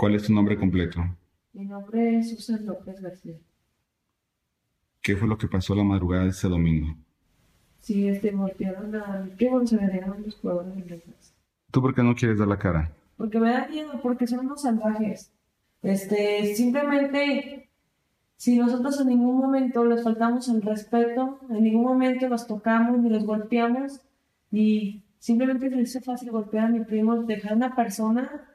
¿Cuál 0.00 0.14
es 0.14 0.22
tu 0.22 0.32
nombre 0.32 0.56
completo? 0.56 0.98
Mi 1.52 1.66
nombre 1.66 2.16
es 2.16 2.30
Susan 2.30 2.64
López 2.64 3.02
García. 3.02 3.36
¿Qué 5.02 5.14
fue 5.14 5.28
lo 5.28 5.36
que 5.36 5.46
pasó 5.46 5.74
la 5.74 5.84
madrugada 5.84 6.22
de 6.22 6.30
ese 6.30 6.48
domingo? 6.48 6.96
Sí, 7.80 8.08
este, 8.08 8.30
golpearon 8.30 8.96
a 8.96 9.20
mi 9.22 9.32
primo, 9.32 9.66
se 9.66 9.76
los 9.76 10.36
jugadores 10.36 10.86
Texas. 10.86 11.34
¿Tú 11.70 11.82
por 11.82 11.94
qué 11.94 12.02
no 12.02 12.14
quieres 12.14 12.38
dar 12.38 12.48
la 12.48 12.58
cara? 12.58 12.90
Porque 13.18 13.38
me 13.38 13.50
da 13.50 13.68
miedo, 13.68 14.00
porque 14.02 14.26
son 14.26 14.46
unos 14.46 14.62
salvajes. 14.62 15.30
Este, 15.82 16.54
simplemente, 16.54 17.68
si 18.38 18.56
nosotros 18.56 18.98
en 19.02 19.08
ningún 19.08 19.36
momento 19.36 19.84
les 19.84 20.02
faltamos 20.02 20.48
el 20.48 20.62
respeto, 20.62 21.40
en 21.50 21.62
ningún 21.62 21.84
momento 21.84 22.26
los 22.26 22.46
tocamos 22.46 22.98
ni 23.00 23.10
los 23.10 23.26
golpeamos, 23.26 24.00
y 24.50 25.02
simplemente 25.18 25.68
se 25.68 25.78
hizo 25.78 26.00
fácil 26.00 26.30
golpear 26.30 26.68
a 26.68 26.70
mi 26.70 26.86
primo, 26.86 27.16
dejar 27.16 27.52
a 27.52 27.56
una 27.56 27.76
persona 27.76 28.49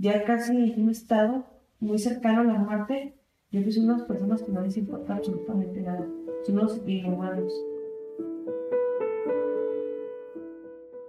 ya 0.00 0.24
casi 0.24 0.72
en 0.72 0.84
un 0.84 0.90
estado 0.90 1.44
muy 1.78 1.98
cercano 1.98 2.40
a 2.40 2.44
la 2.44 2.58
muerte, 2.58 3.18
yo 3.50 3.62
que 3.62 3.70
soy 3.70 3.84
unas 3.84 4.02
personas 4.02 4.42
que 4.42 4.50
no 4.50 4.62
les 4.62 4.76
importa 4.78 5.16
absolutamente 5.16 5.82
nada, 5.82 6.06
son 6.46 6.58
unos 6.58 6.80
inhumanos. 6.86 7.52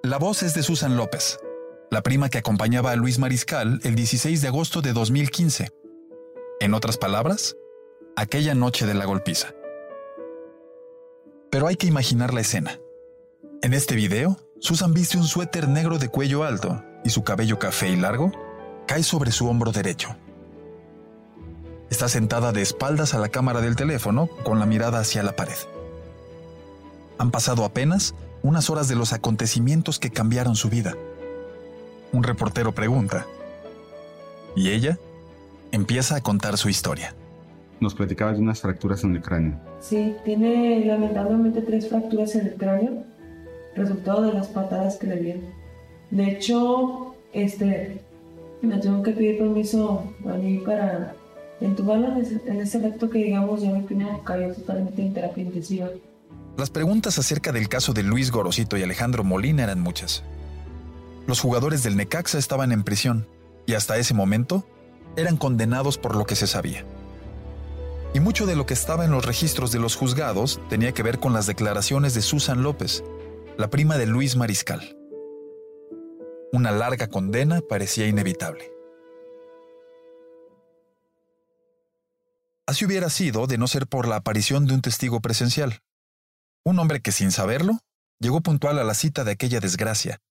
La 0.04 0.18
voz 0.18 0.44
es 0.44 0.54
de 0.56 0.64
Susan 0.64 0.98
López, 0.98 1.40
la 1.90 2.02
prima 2.02 2.30
que 2.30 2.40
acompañaba 2.40 2.92
a 2.92 2.96
Luis 2.98 3.18
Mariscal 3.18 3.80
el 3.84 3.96
16 3.96 4.42
de 4.42 4.48
agosto 4.50 4.82
de 4.82 4.92
2015. 4.92 5.70
En 6.60 6.74
otras 6.74 6.98
palabras, 6.98 7.56
aquella 8.18 8.56
noche 8.56 8.86
de 8.86 8.94
la 8.94 9.06
golpiza. 9.06 9.54
Pero 11.50 11.68
hay 11.68 11.76
que 11.76 11.88
imaginar 11.88 12.34
la 12.34 12.42
escena. 12.42 12.78
En 13.62 13.74
este 13.74 13.96
video, 13.96 14.38
Susan 14.60 14.94
viste 14.94 15.18
un 15.18 15.24
suéter 15.24 15.70
negro 15.70 15.98
de 15.98 16.10
cuello 16.10 16.44
alto 16.44 16.84
y 17.06 17.10
su 17.10 17.24
cabello 17.24 17.58
café 17.58 17.90
y 17.90 17.96
largo 17.96 18.32
cae 18.88 19.04
sobre 19.04 19.32
su 19.32 19.48
hombro 19.48 19.72
derecho. 19.72 20.16
Está 21.90 22.08
sentada 22.08 22.52
de 22.52 22.62
espaldas 22.62 23.14
a 23.14 23.20
la 23.20 23.30
cámara 23.30 23.62
del 23.62 23.76
teléfono 23.76 24.28
con 24.44 24.60
la 24.60 24.66
mirada 24.66 25.00
hacia 25.00 25.24
la 25.24 25.36
pared. 25.36 25.58
Han 27.18 27.32
pasado 27.32 27.66
apenas 27.66 28.16
unas 28.44 28.70
horas 28.70 28.88
de 28.88 28.96
los 28.96 29.14
acontecimientos 29.14 30.00
que 30.00 30.10
cambiaron 30.10 30.56
su 30.56 30.70
vida. 30.70 30.96
Un 32.14 32.24
reportero 32.24 32.74
pregunta. 32.74 33.26
Y 34.56 34.70
ella 34.72 34.98
empieza 35.72 36.16
a 36.16 36.22
contar 36.22 36.58
su 36.58 36.70
historia. 36.70 37.14
Nos 37.80 37.96
platicabas 37.96 38.38
de 38.38 38.44
unas 38.44 38.62
fracturas 38.62 39.04
en 39.04 39.16
el 39.16 39.22
cráneo. 39.22 39.60
Sí, 39.80 40.16
tiene 40.24 40.86
lamentablemente 40.86 41.62
tres 41.62 41.90
fracturas 41.90 42.36
en 42.36 42.48
el 42.48 42.56
cráneo, 42.56 43.04
resultado 43.76 44.24
de 44.24 44.34
las 44.34 44.48
patadas 44.48 44.98
que 44.98 45.08
le 45.08 45.18
dieron. 45.18 45.44
De 46.10 46.30
hecho, 46.30 47.16
este, 47.34 48.02
me 48.62 48.78
tengo 48.78 49.02
que 49.04 49.12
pedir 49.12 49.38
permiso 49.40 50.04
a 50.26 50.34
mí 50.34 50.58
para 50.60 51.16
entubarla 51.60 52.18
en 52.46 52.62
ese, 52.62 52.86
acto 52.86 53.10
que 53.10 53.20
digamos 53.20 53.62
ya 53.62 53.72
mi 53.72 53.82
primo 53.82 54.24
cayó 54.24 54.54
totalmente 54.54 55.02
en 55.02 55.14
terapia 55.14 55.44
intensiva. 55.44 55.90
Las 56.58 56.70
preguntas 56.70 57.18
acerca 57.18 57.52
del 57.52 57.70
caso 57.70 57.94
de 57.94 58.04
Luis 58.04 58.32
Gorosito 58.32 58.78
y 58.78 58.84
Alejandro 58.84 59.24
Molina 59.24 59.64
eran 59.64 59.80
muchas. 59.80 60.24
Los 61.28 61.40
jugadores 61.40 61.84
del 61.84 61.96
Necaxa 61.96 62.38
estaban 62.38 62.72
en 62.72 62.84
prisión 62.84 63.28
y 63.66 63.74
hasta 63.74 63.98
ese 63.98 64.14
momento 64.14 64.66
eran 65.16 65.38
condenados 65.38 65.98
por 65.98 66.16
lo 66.16 66.26
que 66.26 66.36
se 66.36 66.48
sabía. 66.48 66.84
Y 68.14 68.20
mucho 68.20 68.46
de 68.46 68.56
lo 68.56 68.66
que 68.66 68.74
estaba 68.74 69.06
en 69.06 69.12
los 69.12 69.26
registros 69.26 69.72
de 69.72 69.80
los 69.80 69.96
juzgados 69.96 70.60
tenía 70.70 70.92
que 70.92 71.04
ver 71.04 71.20
con 71.20 71.32
las 71.34 71.48
declaraciones 71.48 72.14
de 72.14 72.22
Susan 72.22 72.64
López, 72.64 73.04
la 73.58 73.70
prima 73.70 73.98
de 73.98 74.08
Luis 74.08 74.36
Mariscal. 74.36 75.01
Una 76.54 76.72
larga 76.72 77.08
condena 77.08 77.62
parecía 77.62 78.08
inevitable. 78.08 78.72
Así 82.68 82.86
hubiera 82.86 83.10
sido 83.10 83.48
de 83.48 83.58
no 83.58 83.68
ser 83.68 83.88
por 83.88 84.08
la 84.08 84.18
aparición 84.18 84.66
de 84.66 84.74
un 84.74 84.82
testigo 84.82 85.22
presencial. 85.22 85.80
Un 86.66 86.78
hombre 86.80 87.02
que 87.02 87.12
sin 87.12 87.32
saberlo 87.32 87.80
llegó 88.20 88.42
puntual 88.42 88.80
a 88.80 88.84
la 88.84 88.94
cita 88.94 89.24
de 89.24 89.32
aquella 89.32 89.60
desgracia 89.60 90.22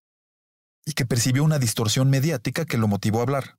y 0.85 0.93
que 0.93 1.07
percibió 1.07 1.43
una 1.43 1.59
distorsión 1.59 2.11
mediática 2.11 2.65
que 2.65 2.79
lo 2.79 2.87
motivó 2.87 3.21
a 3.21 3.23
hablar. 3.23 3.59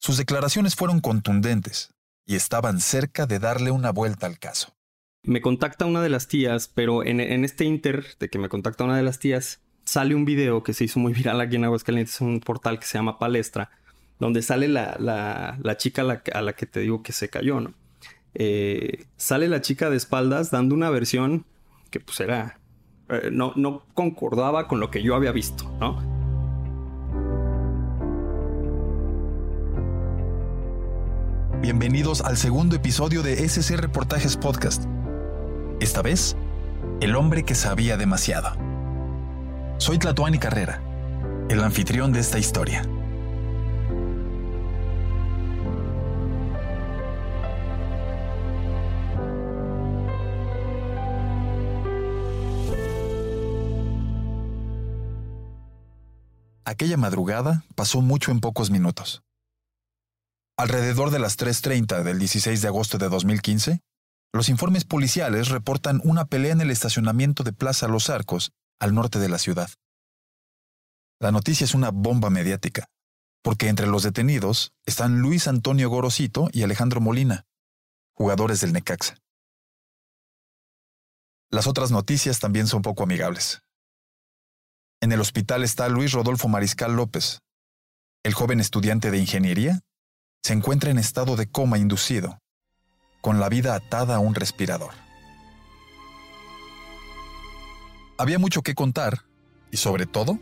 Sus 0.00 0.16
declaraciones 0.16 0.76
fueron 0.76 1.00
contundentes 1.00 1.90
y 2.26 2.36
estaban 2.36 2.80
cerca 2.80 3.26
de 3.26 3.38
darle 3.38 3.70
una 3.70 3.90
vuelta 3.90 4.26
al 4.26 4.38
caso. 4.38 4.74
Me 5.22 5.40
contacta 5.40 5.84
una 5.86 6.02
de 6.02 6.08
las 6.08 6.28
tías, 6.28 6.68
pero 6.68 7.04
en, 7.04 7.20
en 7.20 7.44
este 7.44 7.64
inter 7.64 8.16
de 8.18 8.28
que 8.28 8.38
me 8.38 8.48
contacta 8.48 8.84
una 8.84 8.96
de 8.96 9.02
las 9.02 9.18
tías, 9.18 9.60
sale 9.88 10.14
un 10.14 10.26
video 10.26 10.62
que 10.62 10.74
se 10.74 10.84
hizo 10.84 11.00
muy 11.00 11.14
viral 11.14 11.40
aquí 11.40 11.56
en 11.56 11.64
Aguascalientes, 11.64 12.20
un 12.20 12.40
portal 12.40 12.78
que 12.78 12.84
se 12.84 12.98
llama 12.98 13.18
Palestra, 13.18 13.70
donde 14.18 14.42
sale 14.42 14.68
la, 14.68 14.96
la, 14.98 15.76
chica 15.78 16.02
a 16.02 16.04
la, 16.04 16.22
a 16.32 16.42
la, 16.42 16.52
que 16.52 16.66
te 16.66 16.80
digo 16.80 17.02
que 17.02 17.12
se 17.12 17.30
cayó, 17.30 17.60
¿no? 17.60 17.72
Eh, 18.34 19.06
sale 19.16 19.48
la 19.48 19.62
chica 19.62 19.88
de 19.88 19.96
espaldas 19.96 20.50
dando 20.50 20.74
una 20.74 20.90
versión 20.90 21.46
que 21.90 22.00
pues 22.00 22.20
era... 22.20 22.58
Eh, 23.08 23.30
no, 23.32 23.54
no 23.56 23.84
concordaba 23.94 24.68
con 24.68 24.78
lo 24.78 24.90
que 24.90 25.02
yo 25.02 25.14
había 25.14 25.32
visto, 25.32 25.64
¿no? 25.80 25.96
Bienvenidos 31.62 32.20
al 32.20 32.36
segundo 32.36 32.76
episodio 32.76 33.22
de 33.22 33.48
SC 33.48 33.76
Reportajes 33.78 34.36
Podcast. 34.36 34.84
Esta 35.80 36.02
vez, 36.02 36.36
el 37.00 37.16
hombre 37.16 37.44
que 37.44 37.54
sabía 37.54 37.96
demasiado. 37.96 38.67
Soy 39.78 39.96
Tlatuani 39.96 40.40
Carrera, 40.40 40.82
el 41.48 41.62
anfitrión 41.62 42.12
de 42.12 42.18
esta 42.18 42.36
historia. 42.36 42.82
Aquella 56.64 56.96
madrugada 56.96 57.64
pasó 57.76 58.00
mucho 58.02 58.32
en 58.32 58.40
pocos 58.40 58.70
minutos. 58.70 59.22
Alrededor 60.56 61.10
de 61.10 61.20
las 61.20 61.38
3.30 61.38 62.02
del 62.02 62.18
16 62.18 62.60
de 62.60 62.68
agosto 62.68 62.98
de 62.98 63.08
2015, 63.08 63.80
los 64.32 64.48
informes 64.48 64.84
policiales 64.84 65.50
reportan 65.50 66.00
una 66.02 66.24
pelea 66.24 66.50
en 66.50 66.60
el 66.60 66.72
estacionamiento 66.72 67.44
de 67.44 67.52
Plaza 67.52 67.86
Los 67.86 68.10
Arcos, 68.10 68.50
al 68.80 68.94
norte 68.94 69.18
de 69.18 69.28
la 69.28 69.38
ciudad. 69.38 69.70
La 71.20 71.32
noticia 71.32 71.64
es 71.64 71.74
una 71.74 71.90
bomba 71.90 72.30
mediática, 72.30 72.86
porque 73.42 73.68
entre 73.68 73.86
los 73.86 74.02
detenidos 74.02 74.72
están 74.86 75.20
Luis 75.20 75.48
Antonio 75.48 75.88
Gorosito 75.88 76.48
y 76.52 76.62
Alejandro 76.62 77.00
Molina, 77.00 77.46
jugadores 78.14 78.60
del 78.60 78.72
Necaxa. 78.72 79.16
Las 81.50 81.66
otras 81.66 81.90
noticias 81.90 82.40
también 82.40 82.66
son 82.66 82.82
poco 82.82 83.02
amigables. 83.02 83.62
En 85.00 85.12
el 85.12 85.20
hospital 85.20 85.64
está 85.64 85.88
Luis 85.88 86.12
Rodolfo 86.12 86.48
Mariscal 86.48 86.94
López. 86.94 87.40
El 88.22 88.34
joven 88.34 88.60
estudiante 88.60 89.10
de 89.10 89.18
ingeniería 89.18 89.80
se 90.42 90.52
encuentra 90.52 90.90
en 90.90 90.98
estado 90.98 91.36
de 91.36 91.50
coma 91.50 91.78
inducido, 91.78 92.38
con 93.20 93.40
la 93.40 93.48
vida 93.48 93.74
atada 93.74 94.16
a 94.16 94.18
un 94.18 94.34
respirador. 94.34 95.07
Había 98.18 98.40
mucho 98.40 98.62
que 98.62 98.74
contar 98.74 99.22
y 99.70 99.76
sobre 99.76 100.04
todo, 100.04 100.40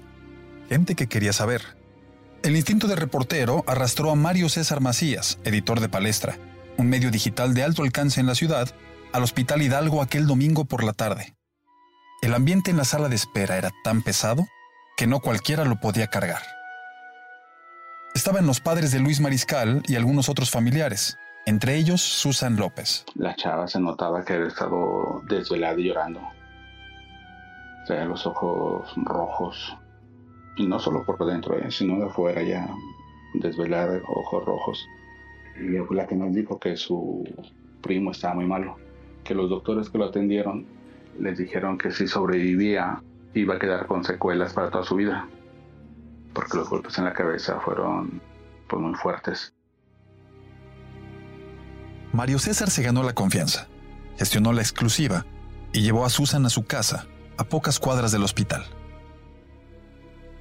gente 0.70 0.94
que 0.94 1.08
quería 1.08 1.34
saber. 1.34 1.62
El 2.42 2.56
instinto 2.56 2.86
de 2.86 2.96
reportero 2.96 3.64
arrastró 3.66 4.10
a 4.10 4.14
Mario 4.14 4.48
César 4.48 4.80
Macías, 4.80 5.38
editor 5.44 5.80
de 5.80 5.90
Palestra, 5.90 6.38
un 6.78 6.88
medio 6.88 7.10
digital 7.10 7.52
de 7.52 7.62
alto 7.62 7.82
alcance 7.82 8.18
en 8.18 8.26
la 8.26 8.34
ciudad, 8.34 8.70
al 9.12 9.22
Hospital 9.22 9.60
Hidalgo 9.60 10.00
aquel 10.00 10.26
domingo 10.26 10.64
por 10.64 10.84
la 10.84 10.94
tarde. 10.94 11.36
El 12.22 12.32
ambiente 12.32 12.70
en 12.70 12.78
la 12.78 12.84
sala 12.84 13.10
de 13.10 13.16
espera 13.16 13.58
era 13.58 13.70
tan 13.84 14.02
pesado 14.02 14.46
que 14.96 15.06
no 15.06 15.20
cualquiera 15.20 15.66
lo 15.66 15.78
podía 15.78 16.06
cargar. 16.06 16.40
Estaban 18.14 18.46
los 18.46 18.60
padres 18.60 18.90
de 18.90 19.00
Luis 19.00 19.20
Mariscal 19.20 19.82
y 19.86 19.96
algunos 19.96 20.30
otros 20.30 20.50
familiares, 20.50 21.18
entre 21.44 21.76
ellos 21.76 22.00
Susan 22.00 22.56
López. 22.56 23.04
La 23.14 23.36
chava 23.36 23.68
se 23.68 23.78
notaba 23.78 24.24
que 24.24 24.32
había 24.32 24.48
estado 24.48 25.22
desvelada 25.28 25.78
y 25.78 25.88
llorando. 25.88 26.35
Traía 27.86 28.04
los 28.04 28.26
ojos 28.26 28.92
rojos. 28.96 29.76
Y 30.56 30.66
no 30.66 30.78
solo 30.78 31.04
por 31.04 31.24
dentro, 31.26 31.58
¿eh? 31.58 31.70
sino 31.70 31.98
de 31.98 32.06
afuera 32.06 32.42
ya 32.42 32.68
desvelada, 33.34 34.00
ojos 34.08 34.44
rojos. 34.44 34.88
Y 35.60 35.94
la 35.94 36.06
que 36.06 36.16
nos 36.16 36.34
dijo 36.34 36.58
que 36.58 36.76
su 36.76 37.24
primo 37.82 38.10
estaba 38.10 38.34
muy 38.34 38.46
malo. 38.46 38.76
Que 39.24 39.34
los 39.34 39.50
doctores 39.50 39.90
que 39.90 39.98
lo 39.98 40.06
atendieron 40.06 40.66
les 41.18 41.38
dijeron 41.38 41.78
que 41.78 41.90
si 41.90 42.06
sobrevivía 42.06 43.02
iba 43.34 43.54
a 43.54 43.58
quedar 43.58 43.86
con 43.86 44.04
secuelas 44.04 44.52
para 44.52 44.70
toda 44.70 44.84
su 44.84 44.96
vida, 44.96 45.28
porque 46.32 46.56
los 46.56 46.68
golpes 46.68 46.98
en 46.98 47.04
la 47.04 47.12
cabeza 47.12 47.60
fueron 47.60 48.20
pues, 48.68 48.82
muy 48.82 48.94
fuertes. 48.94 49.54
Mario 52.12 52.38
César 52.38 52.70
se 52.70 52.82
ganó 52.82 53.02
la 53.02 53.14
confianza, 53.14 53.68
gestionó 54.18 54.52
la 54.52 54.62
exclusiva 54.62 55.26
y 55.72 55.82
llevó 55.82 56.04
a 56.04 56.10
Susan 56.10 56.46
a 56.46 56.50
su 56.50 56.64
casa, 56.64 57.06
a 57.38 57.44
pocas 57.44 57.78
cuadras 57.78 58.12
del 58.12 58.22
hospital. 58.22 58.64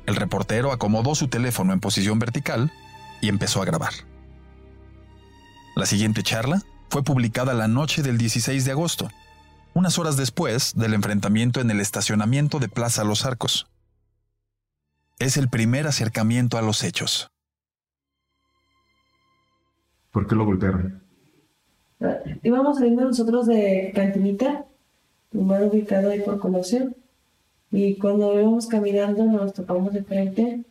El 0.05 0.15
reportero 0.15 0.71
acomodó 0.71 1.15
su 1.15 1.27
teléfono 1.27 1.73
en 1.73 1.79
posición 1.79 2.19
vertical 2.19 2.71
y 3.21 3.29
empezó 3.29 3.61
a 3.61 3.65
grabar. 3.65 3.93
La 5.75 5.85
siguiente 5.85 6.23
charla 6.23 6.61
fue 6.89 7.03
publicada 7.03 7.53
la 7.53 7.67
noche 7.67 8.01
del 8.01 8.17
16 8.17 8.65
de 8.65 8.71
agosto, 8.71 9.09
unas 9.73 9.99
horas 9.99 10.15
después 10.15 10.73
del 10.75 10.93
enfrentamiento 10.93 11.59
en 11.59 11.69
el 11.69 11.81
estacionamiento 11.81 12.59
de 12.59 12.69
Plaza 12.69 13.03
Los 13.03 13.25
Arcos. 13.25 13.67
Es 15.19 15.37
el 15.37 15.49
primer 15.49 15.87
acercamiento 15.87 16.57
a 16.57 16.61
los 16.61 16.83
hechos. 16.83 17.29
¿Por 20.11 20.27
qué 20.27 20.35
lo 20.35 20.45
golpearon? 20.45 21.03
Íbamos 22.43 22.77
saliendo 22.77 23.03
nosotros 23.03 23.47
de 23.47 23.91
Cantinita, 23.95 24.65
bar 25.35 25.63
ubicado 25.63 26.09
ahí 26.09 26.21
por 26.21 26.39
Colosio, 26.39 26.91
y 27.71 27.95
cuando 27.95 28.39
íbamos 28.39 28.67
caminando 28.67 29.25
nos 29.25 29.53
topamos 29.53 29.93
de 29.93 30.03
frente 30.03 30.63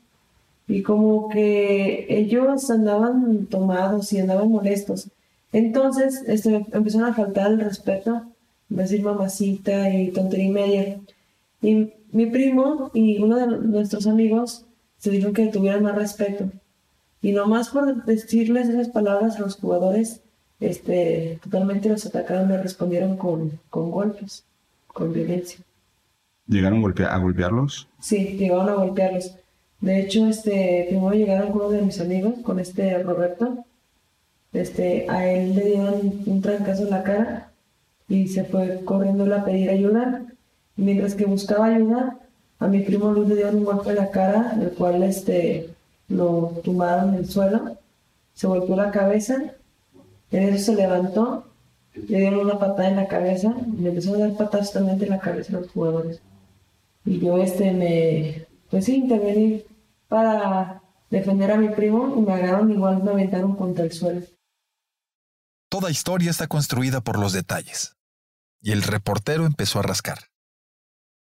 y 0.67 0.83
como 0.83 1.29
que 1.29 2.07
ellos 2.09 2.71
andaban 2.71 3.47
tomados 3.47 4.13
y 4.13 4.21
andaban 4.21 4.51
molestos. 4.51 5.11
Entonces 5.53 6.23
este, 6.27 6.67
empezaron 6.73 7.11
a 7.11 7.15
faltar 7.15 7.53
el 7.53 7.61
respeto, 7.61 8.23
decir 8.69 9.03
mamacita 9.03 9.91
y 9.91 10.11
tontería 10.13 10.47
y 10.47 10.51
media. 10.51 11.01
Y 11.61 11.93
mi 12.13 12.27
primo 12.27 12.91
y 12.95 13.23
uno 13.23 13.37
de 13.37 13.47
nuestros 13.59 14.07
amigos 14.07 14.65
se 14.99 15.11
dijeron 15.11 15.35
que 15.35 15.49
tuvieran 15.49 15.83
más 15.83 15.97
respeto. 15.97 16.51
Y 17.21 17.33
nomás 17.33 17.69
por 17.69 18.05
decirles 18.05 18.69
esas 18.69 18.89
palabras 18.89 19.37
a 19.37 19.41
los 19.41 19.57
jugadores, 19.57 20.21
este, 20.61 21.39
totalmente 21.43 21.89
los 21.89 22.07
atacaron 22.07 22.51
y 22.51 22.57
respondieron 22.57 23.17
con, 23.17 23.61
con 23.71 23.91
golpes, 23.91 24.45
con 24.95 25.13
violencia. 25.13 25.61
¿Llegaron 26.47 26.79
a 26.79 27.19
golpearlos? 27.19 27.89
Sí, 28.01 28.37
llegaron 28.39 28.71
a 28.71 28.75
golpearlos. 28.75 29.35
De 29.81 30.01
hecho, 30.01 30.27
este, 30.27 30.87
primero 30.89 31.13
llegaron 31.13 31.53
uno 31.53 31.69
de 31.69 31.83
mis 31.83 32.01
amigos, 32.01 32.35
con 32.43 32.59
este 32.59 33.03
Roberto. 33.03 33.67
Este, 34.53 35.07
a 35.11 35.31
él 35.31 35.55
le 35.55 35.65
dieron 35.65 36.23
un 36.25 36.41
trancazo 36.41 36.85
en 36.85 36.91
la 36.91 37.03
cara 37.03 37.51
y 38.09 38.29
se 38.29 38.45
fue 38.45 38.83
corriendo 38.85 39.35
a 39.35 39.45
pedir 39.45 39.69
ayuda. 39.69 40.23
mientras 40.77 41.15
que 41.15 41.27
buscaba 41.27 41.67
ayuda, 41.67 42.19
a 42.59 42.67
mi 42.67 42.81
primo 42.81 43.13
Luis 43.13 43.29
le 43.29 43.37
dieron 43.37 43.57
un 43.57 43.65
golpe 43.65 43.91
en 43.91 43.97
la 43.97 44.11
cara, 44.11 44.57
el 44.61 44.71
cual 44.71 45.03
este, 45.03 45.71
lo 46.09 46.53
tumbaron 46.65 47.11
en 47.11 47.21
el 47.21 47.29
suelo. 47.29 47.77
Se 48.33 48.47
golpeó 48.47 48.77
la 48.77 48.91
cabeza. 48.91 49.37
En 50.31 50.43
eso 50.55 50.73
se 50.73 50.77
levantó, 50.77 51.47
le 51.95 52.19
dieron 52.19 52.41
una 52.41 52.59
patada 52.59 52.89
en 52.89 52.97
la 52.97 53.09
cabeza 53.09 53.55
y 53.67 53.83
le 53.83 53.91
empezó 53.91 54.15
a 54.15 54.19
dar 54.19 54.37
patadas 54.37 54.73
totalmente 54.73 55.05
en 55.05 55.11
la 55.11 55.21
cabeza 55.21 55.57
a 55.57 55.61
los 55.61 55.71
jugadores. 55.71 56.21
Y 57.05 57.21
yo 57.21 57.39
este 57.39 57.73
me, 57.73 58.47
pues 58.71 58.87
sí, 58.87 58.97
intervení 58.97 59.63
para 60.09 60.83
defender 61.11 61.53
a 61.53 61.57
mi 61.57 61.69
primo 61.69 62.15
y 62.17 62.21
me 62.21 62.33
agarraron 62.33 62.71
igual 62.73 63.03
me 63.03 63.13
aventaron 63.13 63.55
contra 63.57 63.85
el 63.85 63.93
suelo. 63.93 64.23
Toda 65.71 65.91
historia 65.91 66.31
está 66.31 66.47
construida 66.47 67.01
por 67.01 67.19
los 67.19 67.33
detalles. 67.33 67.97
Y 68.61 68.73
el 68.73 68.83
reportero 68.83 69.45
empezó 69.45 69.81
a 69.81 69.83
rascar, 69.83 70.31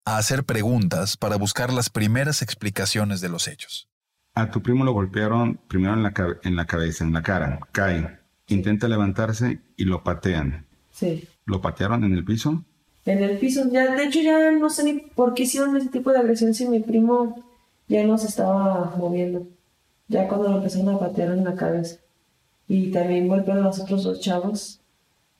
a 0.05 0.17
hacer 0.17 0.43
preguntas 0.43 1.17
para 1.17 1.35
buscar 1.35 1.71
las 1.71 1.89
primeras 1.89 2.41
explicaciones 2.41 3.21
de 3.21 3.29
los 3.29 3.47
hechos. 3.47 3.89
A 4.33 4.49
tu 4.49 4.61
primo 4.61 4.83
lo 4.83 4.93
golpearon 4.93 5.59
primero 5.67 5.93
en 5.93 6.03
la, 6.03 6.13
en 6.43 6.55
la 6.55 6.65
cabeza, 6.65 7.03
en 7.03 7.13
la 7.13 7.21
cara, 7.21 7.59
cae, 7.71 8.19
intenta 8.47 8.87
levantarse 8.87 9.59
y 9.75 9.85
lo 9.85 10.03
patean. 10.03 10.65
Sí. 10.91 11.27
¿Lo 11.45 11.61
patearon 11.61 12.03
en 12.03 12.13
el 12.13 12.25
piso? 12.25 12.63
En 13.05 13.23
el 13.23 13.37
piso, 13.37 13.69
ya, 13.71 13.95
de 13.95 14.05
hecho 14.05 14.19
ya 14.19 14.51
no 14.51 14.69
sé 14.69 14.83
ni 14.83 14.99
por 14.99 15.33
qué 15.33 15.43
hicieron 15.43 15.77
ese 15.77 15.89
tipo 15.89 16.11
de 16.11 16.19
agresión 16.19 16.53
si 16.53 16.67
mi 16.67 16.79
primo 16.79 17.41
ya 17.87 18.03
no 18.03 18.17
se 18.17 18.27
estaba 18.27 18.93
moviendo. 18.97 19.47
Ya 20.09 20.27
cuando 20.27 20.49
lo 20.49 20.57
empezaron 20.57 20.95
a 20.95 20.99
patear 20.99 21.31
en 21.31 21.43
la 21.43 21.55
cabeza. 21.55 21.97
Y 22.67 22.91
también 22.91 23.27
golpearon 23.27 23.63
a 23.63 23.67
los 23.67 23.79
otros 23.79 24.03
dos 24.03 24.19
chavos. 24.19 24.81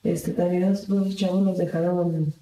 Este, 0.04 0.32
también 0.32 0.70
los 0.70 0.84
otros 0.84 1.06
dos 1.06 1.16
chavos 1.16 1.44
los 1.44 1.58
dejaron 1.58 2.34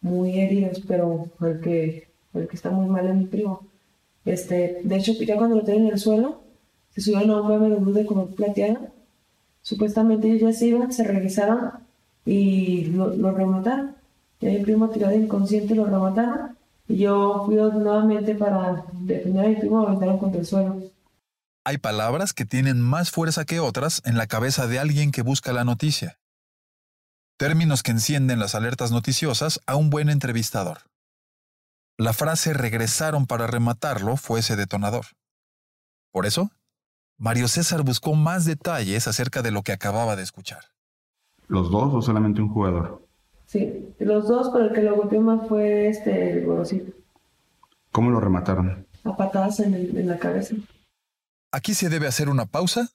muy 0.00 0.40
heridos, 0.40 0.82
pero 0.86 1.28
el 1.42 1.60
que, 1.60 2.08
el 2.34 2.48
que 2.48 2.56
está 2.56 2.70
muy 2.70 2.88
mal 2.88 3.06
es 3.06 3.14
mi 3.14 3.26
primo. 3.26 3.66
Este, 4.24 4.80
de 4.82 4.96
hecho, 4.96 5.12
ya 5.12 5.36
cuando 5.36 5.56
lo 5.56 5.62
tienen 5.62 5.86
en 5.86 5.92
el 5.92 5.98
suelo, 5.98 6.40
se 6.90 7.00
subieron 7.00 7.30
a 7.30 7.40
un 7.40 7.48
BMW 7.48 7.92
de 7.92 8.06
color 8.06 8.34
plateado. 8.34 8.88
Supuestamente 9.66 10.28
ellos 10.28 10.52
ya 10.52 10.52
se 10.52 10.66
iban, 10.68 10.92
se 10.92 11.02
regresaron 11.02 11.72
y 12.24 12.84
lo, 12.84 13.08
lo 13.16 13.32
remataron. 13.32 13.96
Y 14.38 14.46
mi 14.46 14.58
primo 14.60 14.90
tirado 14.90 15.16
inconsciente 15.16 15.74
lo 15.74 15.86
remataron 15.86 16.56
y 16.86 16.98
yo 16.98 17.42
fui 17.44 17.56
nuevamente 17.56 18.36
para 18.36 18.84
defender 18.92 19.44
a 19.44 19.48
mi 19.48 19.56
primo, 19.56 19.80
aventaron 19.80 20.18
contra 20.18 20.38
el 20.38 20.46
suelo. 20.46 20.80
Hay 21.64 21.78
palabras 21.78 22.32
que 22.32 22.44
tienen 22.44 22.80
más 22.80 23.10
fuerza 23.10 23.44
que 23.44 23.58
otras 23.58 24.02
en 24.04 24.16
la 24.16 24.28
cabeza 24.28 24.68
de 24.68 24.78
alguien 24.78 25.10
que 25.10 25.22
busca 25.22 25.52
la 25.52 25.64
noticia. 25.64 26.20
Términos 27.36 27.82
que 27.82 27.90
encienden 27.90 28.38
las 28.38 28.54
alertas 28.54 28.92
noticiosas 28.92 29.60
a 29.66 29.74
un 29.74 29.90
buen 29.90 30.10
entrevistador. 30.10 30.78
La 31.98 32.12
frase 32.12 32.52
regresaron 32.52 33.26
para 33.26 33.48
rematarlo 33.48 34.16
fue 34.16 34.38
ese 34.38 34.54
detonador. 34.54 35.06
Por 36.12 36.24
eso, 36.24 36.52
Mario 37.18 37.48
César 37.48 37.82
buscó 37.82 38.14
más 38.14 38.44
detalles 38.44 39.08
acerca 39.08 39.42
de 39.42 39.50
lo 39.50 39.62
que 39.62 39.72
acababa 39.72 40.16
de 40.16 40.22
escuchar. 40.22 40.64
¿Los 41.48 41.70
dos 41.70 41.94
o 41.94 42.02
solamente 42.02 42.42
un 42.42 42.50
jugador? 42.50 43.06
Sí, 43.46 43.94
los 44.00 44.28
dos, 44.28 44.50
pero 44.52 44.66
el 44.66 44.72
que 44.72 44.82
lo 44.82 44.96
golpeó 44.96 45.20
más 45.20 45.48
fue 45.48 45.88
este, 45.88 46.32
el 46.32 46.44
Gorosito. 46.44 46.92
¿Cómo 47.92 48.10
lo 48.10 48.20
remataron? 48.20 48.86
A 49.04 49.16
patadas 49.16 49.60
en, 49.60 49.74
en 49.74 50.06
la 50.08 50.18
cabeza. 50.18 50.56
Aquí 51.52 51.72
se 51.72 51.88
debe 51.88 52.06
hacer 52.06 52.28
una 52.28 52.46
pausa 52.46 52.90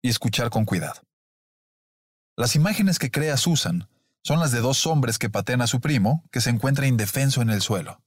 y 0.00 0.08
escuchar 0.08 0.48
con 0.50 0.64
cuidado. 0.64 1.00
Las 2.36 2.54
imágenes 2.54 2.98
que 2.98 3.10
crea 3.10 3.36
Susan 3.36 3.88
son 4.22 4.40
las 4.40 4.52
de 4.52 4.60
dos 4.60 4.86
hombres 4.86 5.18
que 5.18 5.28
patean 5.28 5.60
a 5.60 5.66
su 5.66 5.80
primo 5.80 6.24
que 6.30 6.40
se 6.40 6.50
encuentra 6.50 6.86
indefenso 6.86 7.42
en 7.42 7.50
el 7.50 7.60
suelo. 7.60 8.00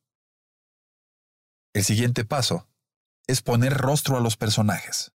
El 1.74 1.84
siguiente 1.84 2.26
paso 2.26 2.68
es 3.28 3.42
poner 3.42 3.74
rostro 3.78 4.18
a 4.18 4.22
los 4.22 4.38
personajes. 4.38 5.14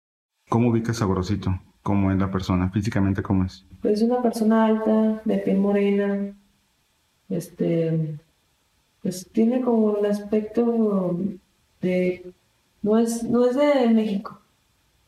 ¿Cómo 0.53 0.69
ubicas 0.69 1.01
a 1.01 1.05
Gorosito? 1.05 1.59
¿Cómo 1.81 2.11
es 2.11 2.19
la 2.19 2.29
persona? 2.29 2.69
¿Físicamente 2.69 3.23
cómo 3.23 3.43
es? 3.43 3.65
Pues 3.81 4.03
una 4.03 4.21
persona 4.21 4.67
alta, 4.67 5.19
de 5.25 5.39
piel 5.39 5.57
morena, 5.57 6.31
este, 7.27 8.19
pues 9.01 9.27
tiene 9.31 9.61
como 9.61 9.97
el 9.97 10.05
aspecto 10.05 11.17
de, 11.81 12.31
no 12.83 12.99
es, 12.99 13.23
no 13.23 13.47
es 13.47 13.55
de 13.55 13.89
México, 13.89 14.39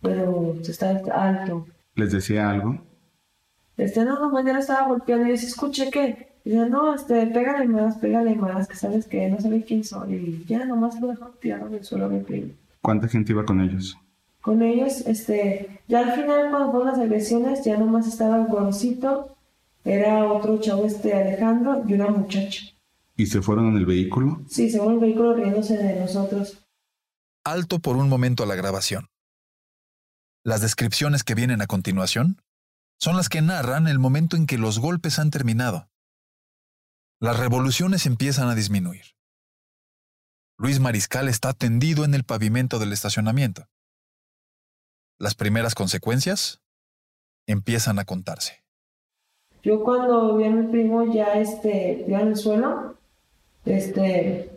pero 0.01 0.55
está 0.67 0.99
alto. 1.13 1.67
¿Les 1.93 2.11
decía 2.11 2.49
algo? 2.49 2.79
Este, 3.77 4.03
no, 4.03 4.19
no, 4.19 4.31
mañana 4.31 4.57
estaba 4.57 4.87
golpeando 4.87 5.27
y 5.27 5.29
yo 5.29 5.35
escuché 5.35 5.91
que, 5.91 6.39
dice, 6.43 6.67
no, 6.71 6.95
este, 6.95 7.27
pégale 7.27 7.67
más, 7.67 7.97
pégale 7.97 8.33
más, 8.33 8.67
que 8.67 8.77
sabes 8.77 9.05
que 9.05 9.29
no 9.29 9.39
sabe 9.39 9.63
quién 9.63 9.83
soy, 9.83 10.15
y 10.15 10.45
ya 10.47 10.65
nomás 10.65 10.99
lo 10.99 11.09
dejó 11.09 11.27
tirado 11.39 11.67
en 11.67 11.75
el 11.75 11.83
suelo 11.83 12.09
mi 12.09 12.21
primo. 12.21 12.51
¿Cuánta 12.81 13.07
gente 13.07 13.31
iba 13.31 13.45
con 13.45 13.61
ellos? 13.61 13.95
Con 14.45 14.61
ellos, 14.61 15.01
este, 15.07 15.81
ya 15.87 16.01
al 16.01 16.13
final 16.13 16.51
cuando 16.51 16.69
fueron 16.69 16.89
las 16.89 16.99
agresiones, 16.99 17.65
ya 17.65 17.77
nomás 17.77 18.05
estaba 18.05 18.35
el 18.35 18.45
gorocito, 18.45 19.35
era 19.83 20.31
otro 20.31 20.59
chavo, 20.59 20.85
este 20.85 21.15
Alejandro, 21.15 21.83
y 21.87 21.95
una 21.95 22.09
muchacha. 22.09 22.61
¿Y 23.17 23.25
se 23.25 23.41
fueron 23.41 23.69
en 23.69 23.77
el 23.77 23.87
vehículo? 23.87 24.43
Sí, 24.47 24.69
se 24.69 24.77
fueron 24.77 24.97
en 24.97 24.99
el 24.99 25.05
vehículo 25.07 25.33
riéndose 25.33 25.77
de 25.77 25.99
nosotros. 25.99 26.63
Alto 27.43 27.79
por 27.79 27.97
un 27.97 28.07
momento 28.07 28.43
a 28.43 28.45
la 28.45 28.53
grabación. 28.53 29.07
Las 30.43 30.61
descripciones 30.61 31.23
que 31.23 31.33
vienen 31.33 31.63
a 31.63 31.67
continuación 31.67 32.39
son 32.99 33.17
las 33.17 33.29
que 33.29 33.41
narran 33.41 33.87
el 33.87 33.97
momento 33.97 34.37
en 34.37 34.45
que 34.45 34.59
los 34.59 34.77
golpes 34.77 35.17
han 35.17 35.31
terminado. 35.31 35.89
Las 37.19 37.39
revoluciones 37.39 38.05
empiezan 38.05 38.47
a 38.47 38.53
disminuir. 38.53 39.15
Luis 40.59 40.79
Mariscal 40.79 41.29
está 41.29 41.53
tendido 41.53 42.05
en 42.05 42.13
el 42.13 42.25
pavimento 42.25 42.77
del 42.77 42.93
estacionamiento. 42.93 43.67
Las 45.17 45.33
primeras 45.33 45.75
consecuencias 45.75 46.61
empiezan 47.47 47.99
a 47.99 48.05
contarse. 48.05 48.63
Yo 49.63 49.83
cuando 49.83 50.35
vi 50.35 50.43
a 50.43 50.49
mi 50.49 50.67
primo 50.67 51.11
ya 51.13 51.39
este, 51.39 52.05
en 52.05 52.27
el 52.27 52.35
suelo, 52.35 52.95
este, 53.65 54.51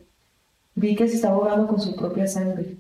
vi 0.75 0.97
que 0.97 1.09
se 1.09 1.15
estaba 1.15 1.37
ahogando 1.37 1.69
con 1.69 1.81
su 1.81 1.95
propia 1.95 2.27
sangre. 2.27 2.77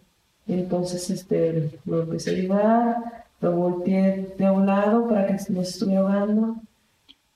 Entonces 0.48 1.08
este, 1.10 1.80
lo 1.84 2.02
empecé 2.02 2.30
a 2.30 2.32
ayudar, 2.34 2.96
lo 3.40 3.52
volteé 3.52 4.34
de 4.36 4.50
un 4.50 4.66
lado 4.66 5.08
para 5.08 5.26
que 5.26 5.34
no 5.50 5.62
se 5.62 5.70
estuviera 5.70 6.00
ahogando. 6.00 6.56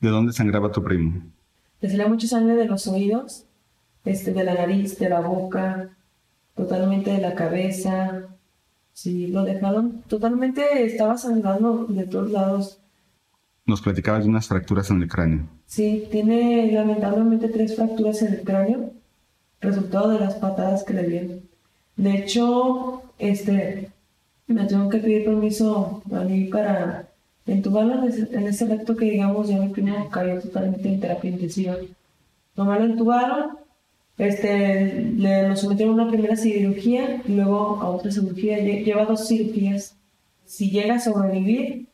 ¿De 0.01 0.09
dónde 0.09 0.33
sangraba 0.33 0.73
tu 0.73 0.83
primo? 0.83 1.23
Le 1.81 1.89
salía 1.89 2.09
mucha 2.09 2.27
sangre 2.27 2.57
de 2.57 2.65
los 2.65 2.89
oídos, 2.89 3.45
este, 4.05 4.33
de 4.33 4.43
la 4.43 4.55
nariz, 4.55 4.99
de 4.99 5.09
la 5.09 5.21
boca, 5.21 5.91
totalmente 6.57 7.13
de 7.13 7.19
la 7.19 7.35
cabeza. 7.37 8.29
Sí, 8.93 9.27
lo 9.29 9.45
dejaron 9.45 10.03
totalmente, 10.03 10.85
estaba 10.85 11.17
sangrando 11.17 11.87
de 11.87 12.07
todos 12.07 12.31
lados. 12.31 12.79
Nos 13.65 13.81
platicabas 13.81 14.25
de 14.25 14.31
unas 14.31 14.49
fracturas 14.49 14.91
en 14.91 15.03
el 15.03 15.09
cráneo. 15.09 15.49
Sí, 15.67 16.09
tiene 16.11 16.71
lamentablemente 16.73 17.49
tres 17.49 17.77
fracturas 17.77 18.21
en 18.23 18.35
el 18.35 18.43
cráneo, 18.43 18.91
resultado 19.61 20.11
de 20.11 20.21
las 20.21 20.35
patadas 20.35 20.85
que 20.85 20.95
le 20.95 21.09
dieron. 21.09 21.41
De 21.97 22.17
hecho, 22.17 23.03
este, 23.19 23.91
me 24.47 24.67
tengo 24.67 24.89
que 24.89 24.99
pedir 24.99 25.25
permiso 25.25 26.03
a 26.13 26.21
mí 26.21 26.45
para 26.45 27.09
entubarlo 27.47 28.05
en 28.05 28.47
ese 28.47 28.73
acto 28.73 28.97
que 28.97 29.07
digamos 29.07 29.49
ya 29.49 29.59
mi 29.59 29.69
primo 29.69 30.09
cayó 30.11 30.41
totalmente 30.41 30.89
en 30.89 31.01
terapia 31.01 31.31
intensiva. 31.31 31.77
Nomás 32.57 32.81
lo 32.81 32.85
entubaron, 32.87 33.59
este, 34.27 35.13
le 35.17 35.49
nos 35.49 35.61
sometieron 35.61 35.99
a 35.99 36.03
una 36.03 36.13
primera 36.13 36.37
cirugía 36.37 37.23
y 37.27 37.33
luego 37.33 37.81
a 37.81 37.89
otra 37.91 38.11
cirugía. 38.11 38.59
Lleva 38.59 39.05
dos 39.05 39.29
cirugías. 39.29 39.97
Si 40.45 40.71
llega 40.71 40.97
a 40.97 41.01
sobrevivir, 41.01 41.89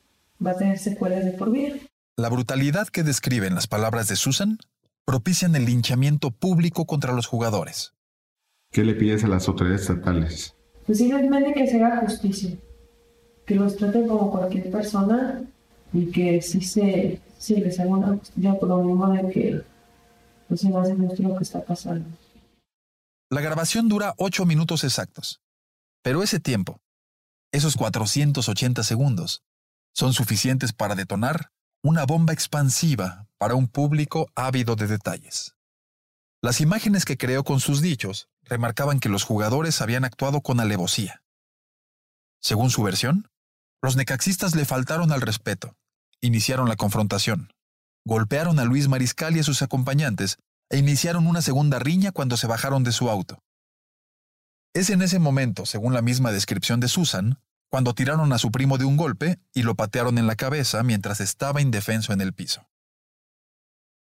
va 0.44 0.52
a 0.52 0.56
tener 0.56 0.78
secuelas 0.78 1.24
de 1.24 1.32
por 1.32 1.50
vida. 1.50 1.76
La 2.16 2.28
brutalidad 2.28 2.88
que 2.88 3.02
describen 3.02 3.54
las 3.54 3.66
palabras 3.66 4.08
de 4.08 4.16
Susan 4.16 4.58
propician 5.04 5.54
el 5.56 5.64
linchamiento 5.64 6.30
público 6.30 6.84
contra 6.84 7.12
los 7.12 7.26
jugadores. 7.26 7.94
¿Qué 8.70 8.84
le 8.84 8.94
pides 8.94 9.24
a 9.24 9.28
las 9.28 9.48
autoridades 9.48 9.82
estatales? 9.82 10.54
Pues 10.86 10.98
simplemente 10.98 11.54
que 11.54 11.66
se 11.66 11.82
haga 11.82 12.02
justicia, 12.02 12.50
que 13.46 13.54
los 13.54 13.76
traten 13.76 14.08
como 14.08 14.30
cualquier 14.30 14.70
persona 14.70 15.42
y 15.92 16.06
que 16.06 16.42
sí 16.42 16.60
se, 16.60 17.20
les 17.48 17.80
haga 17.80 17.90
una 17.90 18.16
justicia 18.18 18.58
por 18.58 18.68
lo 18.68 18.82
mismo 18.82 19.08
de 19.08 19.30
que 19.30 19.62
La 23.30 23.40
grabación 23.40 23.88
dura 23.88 24.14
ocho 24.16 24.46
minutos 24.46 24.84
exactos, 24.84 25.40
pero 26.02 26.22
ese 26.22 26.40
tiempo, 26.40 26.80
esos 27.52 27.76
480 27.76 28.82
segundos, 28.82 29.42
son 29.94 30.12
suficientes 30.12 30.72
para 30.72 30.94
detonar 30.94 31.50
una 31.82 32.04
bomba 32.06 32.32
expansiva 32.32 33.26
para 33.38 33.54
un 33.54 33.68
público 33.68 34.30
ávido 34.34 34.76
de 34.76 34.86
detalles. 34.86 35.54
Las 36.40 36.60
imágenes 36.60 37.04
que 37.04 37.16
creó 37.16 37.44
con 37.44 37.60
sus 37.60 37.80
dichos 37.82 38.28
remarcaban 38.42 39.00
que 39.00 39.08
los 39.08 39.24
jugadores 39.24 39.80
habían 39.80 40.04
actuado 40.04 40.40
con 40.40 40.60
alevosía. 40.60 41.22
Según 42.40 42.70
su 42.70 42.82
versión, 42.82 43.28
los 43.82 43.96
necaxistas 43.96 44.54
le 44.54 44.64
faltaron 44.64 45.12
al 45.12 45.20
respeto, 45.20 45.76
iniciaron 46.20 46.68
la 46.68 46.76
confrontación, 46.76 47.52
golpearon 48.08 48.58
a 48.58 48.64
Luis 48.64 48.88
Mariscal 48.88 49.36
y 49.36 49.40
a 49.40 49.42
sus 49.42 49.60
acompañantes 49.60 50.38
e 50.70 50.78
iniciaron 50.78 51.26
una 51.26 51.42
segunda 51.42 51.78
riña 51.78 52.10
cuando 52.10 52.38
se 52.38 52.46
bajaron 52.46 52.82
de 52.82 52.92
su 52.92 53.10
auto. 53.10 53.38
Es 54.74 54.88
en 54.88 55.02
ese 55.02 55.18
momento, 55.18 55.66
según 55.66 55.92
la 55.92 56.00
misma 56.00 56.32
descripción 56.32 56.80
de 56.80 56.88
Susan, 56.88 57.38
cuando 57.70 57.92
tiraron 57.94 58.32
a 58.32 58.38
su 58.38 58.50
primo 58.50 58.78
de 58.78 58.86
un 58.86 58.96
golpe 58.96 59.38
y 59.52 59.62
lo 59.62 59.74
patearon 59.74 60.16
en 60.16 60.26
la 60.26 60.36
cabeza 60.36 60.82
mientras 60.82 61.20
estaba 61.20 61.60
indefenso 61.60 62.14
en 62.14 62.22
el 62.22 62.32
piso. 62.32 62.66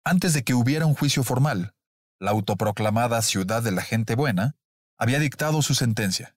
Antes 0.03 0.33
de 0.33 0.43
que 0.43 0.55
hubiera 0.55 0.87
un 0.87 0.95
juicio 0.95 1.23
formal, 1.23 1.73
la 2.19 2.31
autoproclamada 2.31 3.21
Ciudad 3.21 3.61
de 3.61 3.71
la 3.71 3.83
Gente 3.83 4.15
Buena 4.15 4.55
había 4.97 5.19
dictado 5.19 5.61
su 5.61 5.75
sentencia. 5.75 6.35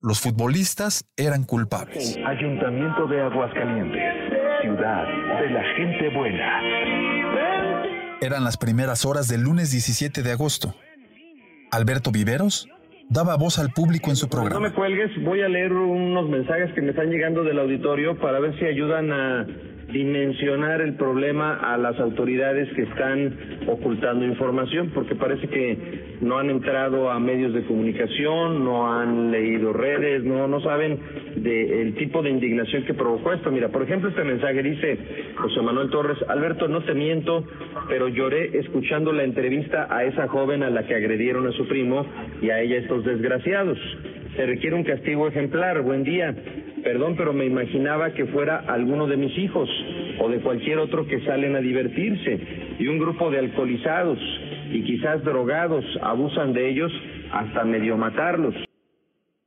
Los 0.00 0.20
futbolistas 0.20 1.04
eran 1.16 1.44
culpables. 1.44 2.16
Ayuntamiento 2.24 3.06
de 3.06 3.20
Aguascalientes, 3.20 4.17
Ciudad 4.68 5.06
de 5.40 5.50
la 5.50 5.62
Gente 5.76 6.10
Buena. 6.10 6.60
Eran 8.20 8.44
las 8.44 8.58
primeras 8.58 9.06
horas 9.06 9.26
del 9.26 9.40
lunes 9.40 9.70
17 9.70 10.22
de 10.22 10.30
agosto. 10.30 10.74
Alberto 11.70 12.10
Viveros 12.10 12.68
daba 13.08 13.36
voz 13.36 13.58
al 13.58 13.70
público 13.70 14.10
en 14.10 14.16
su 14.16 14.28
programa. 14.28 14.56
No 14.56 14.68
me 14.68 14.74
cuelgues, 14.74 15.10
voy 15.24 15.40
a 15.40 15.48
leer 15.48 15.72
unos 15.72 16.28
mensajes 16.28 16.74
que 16.74 16.82
me 16.82 16.90
están 16.90 17.08
llegando 17.08 17.44
del 17.44 17.58
auditorio 17.58 18.18
para 18.18 18.40
ver 18.40 18.58
si 18.58 18.66
ayudan 18.66 19.10
a 19.10 19.46
dimensionar 19.92 20.82
el 20.82 20.94
problema 20.94 21.54
a 21.54 21.78
las 21.78 21.98
autoridades 21.98 22.68
que 22.74 22.82
están 22.82 23.34
ocultando 23.66 24.24
información, 24.24 24.90
porque 24.94 25.14
parece 25.14 25.48
que 25.48 26.18
no 26.20 26.38
han 26.38 26.50
entrado 26.50 27.10
a 27.10 27.18
medios 27.18 27.54
de 27.54 27.62
comunicación, 27.62 28.64
no 28.64 28.92
han 28.92 29.30
leído 29.30 29.72
redes, 29.72 30.24
no, 30.24 30.46
no 30.46 30.60
saben 30.60 30.98
del 31.36 31.94
tipo 31.94 32.22
de 32.22 32.30
indignación 32.30 32.84
que 32.84 32.92
provocó 32.92 33.32
esto. 33.32 33.50
Mira, 33.50 33.68
por 33.68 33.82
ejemplo, 33.82 34.10
este 34.10 34.24
mensaje 34.24 34.62
dice 34.62 34.98
José 35.36 35.62
Manuel 35.62 35.88
Torres, 35.90 36.18
Alberto, 36.28 36.68
no 36.68 36.82
te 36.82 36.92
miento, 36.92 37.44
pero 37.88 38.08
lloré 38.08 38.58
escuchando 38.58 39.12
la 39.12 39.24
entrevista 39.24 39.86
a 39.90 40.04
esa 40.04 40.28
joven 40.28 40.62
a 40.62 40.70
la 40.70 40.86
que 40.86 40.94
agredieron 40.94 41.46
a 41.46 41.52
su 41.52 41.66
primo 41.66 42.04
y 42.42 42.50
a 42.50 42.60
ella 42.60 42.76
estos 42.76 43.04
desgraciados. 43.04 43.78
Se 44.36 44.46
requiere 44.46 44.76
un 44.76 44.84
castigo 44.84 45.26
ejemplar. 45.28 45.80
Buen 45.82 46.04
día. 46.04 46.34
Perdón, 46.82 47.16
pero 47.16 47.32
me 47.32 47.46
imaginaba 47.46 48.12
que 48.12 48.26
fuera 48.26 48.64
alguno 48.68 49.06
de 49.06 49.16
mis 49.16 49.36
hijos 49.38 49.68
o 50.20 50.28
de 50.28 50.40
cualquier 50.40 50.78
otro 50.78 51.06
que 51.06 51.24
salen 51.24 51.56
a 51.56 51.60
divertirse 51.60 52.76
y 52.78 52.86
un 52.86 52.98
grupo 52.98 53.30
de 53.30 53.38
alcoholizados 53.38 54.18
y 54.70 54.84
quizás 54.84 55.24
drogados 55.24 55.84
abusan 56.02 56.52
de 56.52 56.70
ellos 56.70 56.92
hasta 57.32 57.64
medio 57.64 57.96
matarlos. 57.96 58.54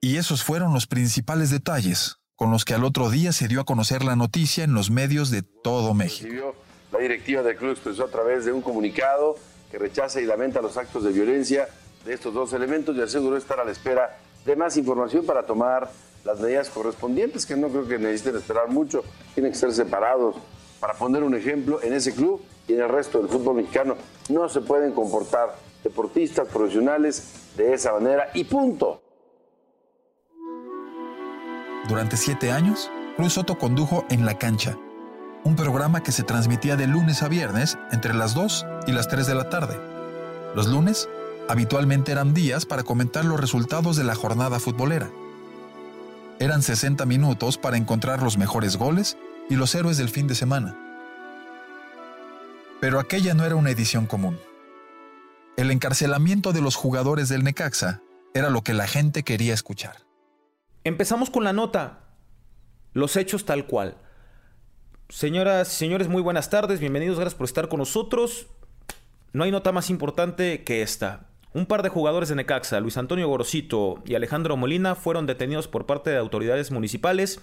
Y 0.02 0.18
esos 0.18 0.44
fueron 0.44 0.74
los 0.74 0.88
principales 0.88 1.52
detalles 1.52 2.18
con 2.36 2.50
los 2.52 2.66
que 2.66 2.74
al 2.74 2.84
otro 2.84 3.10
día 3.12 3.32
se 3.32 3.48
dio 3.48 3.62
a 3.62 3.66
conocer 3.66 4.04
la 4.04 4.16
noticia 4.16 4.64
en 4.64 4.74
los 4.74 4.90
medios 4.90 5.30
de 5.30 5.44
todo 5.44 5.94
México. 5.94 6.56
La 6.92 7.00
directiva 7.00 7.44
del 7.44 7.56
club 7.56 7.72
expresó 7.72 8.06
a 8.06 8.10
través 8.10 8.46
de 8.46 8.52
un 8.52 8.62
comunicado 8.62 9.36
que 9.72 9.78
rechaza 9.78 10.20
y 10.20 10.26
lamenta 10.26 10.62
los 10.62 10.76
actos 10.76 11.04
de 11.04 11.12
violencia 11.12 11.68
de 12.04 12.14
estos 12.14 12.34
dos 12.34 12.52
elementos 12.54 12.98
y 12.98 13.02
aseguró 13.02 13.38
estar 13.38 13.60
a 13.60 13.64
la 13.64 13.72
espera 13.72 14.18
de 14.44 14.56
más 14.56 14.76
información 14.76 15.26
para 15.26 15.46
tomar 15.46 15.88
las 16.24 16.40
medidas 16.40 16.70
correspondientes, 16.70 17.46
que 17.46 17.56
no 17.56 17.70
creo 17.70 17.88
que 17.88 17.98
necesiten 17.98 18.36
esperar 18.36 18.70
mucho, 18.70 19.04
tienen 19.34 19.52
que 19.52 19.58
ser 19.58 19.74
separados. 19.74 20.36
Para 20.80 20.94
poner 20.94 21.24
un 21.24 21.36
ejemplo, 21.36 21.82
en 21.84 21.94
ese 21.94 22.14
club 22.14 22.42
y 22.68 22.74
en 22.74 22.82
el 22.82 22.90
resto 22.90 23.20
del 23.20 23.30
fútbol 23.30 23.58
mexicano 23.58 23.96
no 24.30 24.50
se 24.50 24.62
pueden 24.62 24.94
comportar 24.94 25.56
deportistas 25.84 26.48
profesionales 26.48 27.52
de 27.58 27.74
esa 27.74 27.94
manera 27.94 28.30
y 28.34 28.44
punto. 28.44 29.02
Durante 31.88 32.18
siete 32.18 32.52
años, 32.52 32.90
Cruz 33.18 33.34
Soto 33.34 33.58
condujo 33.58 34.06
En 34.10 34.26
la 34.26 34.38
Cancha, 34.38 34.78
un 35.44 35.56
programa 35.56 36.04
que 36.04 36.12
se 36.12 36.24
transmitía 36.24 36.76
de 36.76 36.88
lunes 36.88 37.24
a 37.24 37.28
viernes 37.28 37.78
entre 37.92 38.14
las 38.14 38.34
2 38.34 38.66
y 38.88 38.92
las 38.92 39.08
3 39.08 39.28
de 39.28 39.36
la 39.36 39.50
tarde. 39.50 39.78
Los 40.56 40.68
lunes 40.68 41.10
habitualmente 41.50 42.12
eran 42.12 42.34
días 42.34 42.66
para 42.66 42.84
comentar 42.84 43.26
los 43.26 43.40
resultados 43.40 43.98
de 43.98 44.04
la 44.04 44.16
jornada 44.16 44.60
futbolera. 44.60 45.10
Eran 46.42 46.64
60 46.64 47.06
minutos 47.06 47.60
para 47.60 47.78
encontrar 47.78 48.24
los 48.24 48.40
mejores 48.40 48.76
goles 48.76 49.16
y 49.48 49.56
los 49.56 49.76
héroes 49.76 50.00
del 50.00 50.10
fin 50.10 50.26
de 50.26 50.34
semana. 50.34 50.76
Pero 52.80 53.00
aquella 53.00 53.36
no 53.36 53.46
era 53.46 53.56
una 53.56 53.70
edición 53.70 54.08
común. 54.08 54.40
El 55.56 55.70
encarcelamiento 55.70 56.52
de 56.52 56.62
los 56.62 56.76
jugadores 56.76 57.30
del 57.30 57.44
Necaxa 57.44 58.02
era 58.34 58.50
lo 58.50 58.64
que 58.64 58.74
la 58.74 58.88
gente 58.88 59.22
quería 59.22 59.54
escuchar. 59.54 59.98
Empezamos 60.84 61.30
con 61.30 61.44
la 61.44 61.54
nota. 61.54 62.00
Los 62.94 63.18
hechos 63.18 63.46
tal 63.46 63.68
cual. 63.68 63.98
Señoras 65.10 65.72
y 65.72 65.76
señores, 65.76 66.08
muy 66.08 66.24
buenas 66.24 66.50
tardes. 66.50 66.80
Bienvenidos, 66.80 67.20
gracias 67.20 67.38
por 67.38 67.46
estar 67.46 67.70
con 67.70 67.78
nosotros. 67.78 68.48
No 69.32 69.44
hay 69.44 69.52
nota 69.52 69.72
más 69.72 69.92
importante 69.92 70.64
que 70.64 70.82
esta. 70.82 71.28
Un 71.54 71.66
par 71.66 71.84
de 71.84 71.90
jugadores 71.90 72.30
de 72.30 72.36
Necaxa, 72.36 72.80
Luis 72.80 72.98
Antonio 72.98 73.28
Gorosito 73.28 74.02
y 74.06 74.16
Alejandro 74.16 74.56
Molina, 74.56 74.96
fueron 74.96 75.26
detenidos 75.26 75.68
por 75.68 75.86
parte 75.86 76.10
de 76.10 76.18
autoridades 76.18 76.72
municipales 76.72 77.42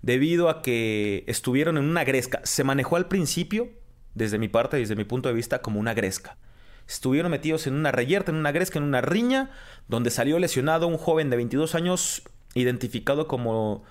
debido 0.00 0.48
a 0.48 0.62
que 0.62 1.24
estuvieron 1.26 1.76
en 1.76 1.84
una 1.84 2.04
gresca. 2.04 2.40
Se 2.44 2.64
manejó 2.64 2.96
al 2.96 3.08
principio, 3.08 3.68
desde 4.14 4.38
mi 4.38 4.48
parte, 4.48 4.78
desde 4.78 4.96
mi 4.96 5.04
punto 5.04 5.28
de 5.28 5.34
vista, 5.34 5.60
como 5.60 5.78
una 5.78 5.92
gresca. 5.92 6.38
Estuvieron 6.86 7.30
metidos 7.30 7.66
en 7.66 7.74
una 7.74 7.92
reyerta, 7.92 8.30
en 8.30 8.38
una 8.38 8.52
gresca, 8.52 8.78
en 8.78 8.84
una 8.84 9.02
riña, 9.02 9.50
donde 9.88 10.10
salió 10.10 10.38
lesionado 10.38 10.86
un 10.86 10.98
joven 10.98 11.28
de 11.28 11.36
22 11.36 11.74
años 11.74 12.22
identificado 12.54 13.26
como 13.26 13.84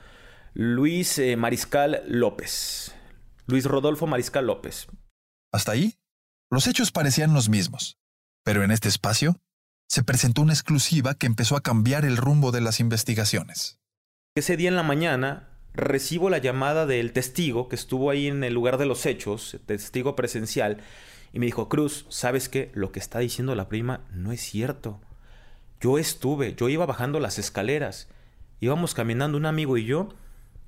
Luis 0.53 1.17
eh, 1.19 1.35
Mariscal 1.35 2.03
López. 2.07 2.95
Luis 3.45 3.65
Rodolfo 3.65 4.07
Mariscal 4.07 4.47
López. 4.47 4.87
Hasta 5.51 5.73
ahí, 5.73 5.95
los 6.49 6.67
hechos 6.67 6.91
parecían 6.91 7.33
los 7.33 7.49
mismos. 7.49 7.97
Pero 8.43 8.63
en 8.63 8.71
este 8.71 8.89
espacio 8.89 9.39
se 9.87 10.03
presentó 10.03 10.41
una 10.41 10.53
exclusiva 10.53 11.15
que 11.15 11.27
empezó 11.27 11.55
a 11.55 11.61
cambiar 11.61 12.05
el 12.05 12.17
rumbo 12.17 12.51
de 12.51 12.61
las 12.61 12.79
investigaciones. 12.79 13.79
Ese 14.35 14.57
día 14.57 14.69
en 14.69 14.75
la 14.75 14.83
mañana 14.83 15.49
recibo 15.73 16.29
la 16.29 16.39
llamada 16.39 16.85
del 16.85 17.13
testigo 17.13 17.67
que 17.69 17.75
estuvo 17.75 18.09
ahí 18.09 18.27
en 18.27 18.43
el 18.43 18.53
lugar 18.53 18.77
de 18.77 18.85
los 18.85 19.05
hechos, 19.05 19.57
testigo 19.65 20.15
presencial, 20.15 20.77
y 21.31 21.39
me 21.39 21.45
dijo, 21.45 21.69
Cruz, 21.69 22.05
¿sabes 22.09 22.49
qué? 22.49 22.71
Lo 22.73 22.91
que 22.91 22.99
está 22.99 23.19
diciendo 23.19 23.55
la 23.55 23.69
prima 23.69 24.01
no 24.11 24.31
es 24.31 24.41
cierto. 24.41 25.01
Yo 25.81 25.97
estuve, 25.97 26.55
yo 26.55 26.69
iba 26.69 26.85
bajando 26.85 27.19
las 27.19 27.39
escaleras, 27.39 28.07
íbamos 28.59 28.93
caminando 28.93 29.37
un 29.37 29.45
amigo 29.45 29.77
y 29.77 29.85
yo, 29.85 30.09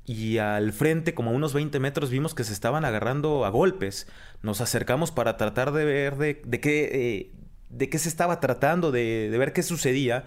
y 0.06 0.38
al 0.38 0.72
frente, 0.72 1.14
como 1.14 1.32
a 1.32 1.34
unos 1.34 1.54
20 1.54 1.80
metros, 1.80 2.10
vimos 2.10 2.36
que 2.36 2.44
se 2.44 2.54
estaban 2.54 2.86
agarrando 2.86 3.46
a 3.46 3.50
golpes. 3.50 4.08
Nos 4.44 4.62
acercamos 4.62 5.12
para 5.12 5.38
tratar 5.38 5.72
de 5.72 5.86
ver 5.86 6.18
de, 6.18 6.60
qué, 6.62 6.90
eh, 6.94 7.32
de 7.70 7.90
qué 7.90 8.00
se 8.00 8.10
estaba 8.10 8.40
tratando, 8.40 8.92
de, 8.92 9.34
ver 9.38 9.54
qué 9.54 9.64
sucedía. 9.64 10.26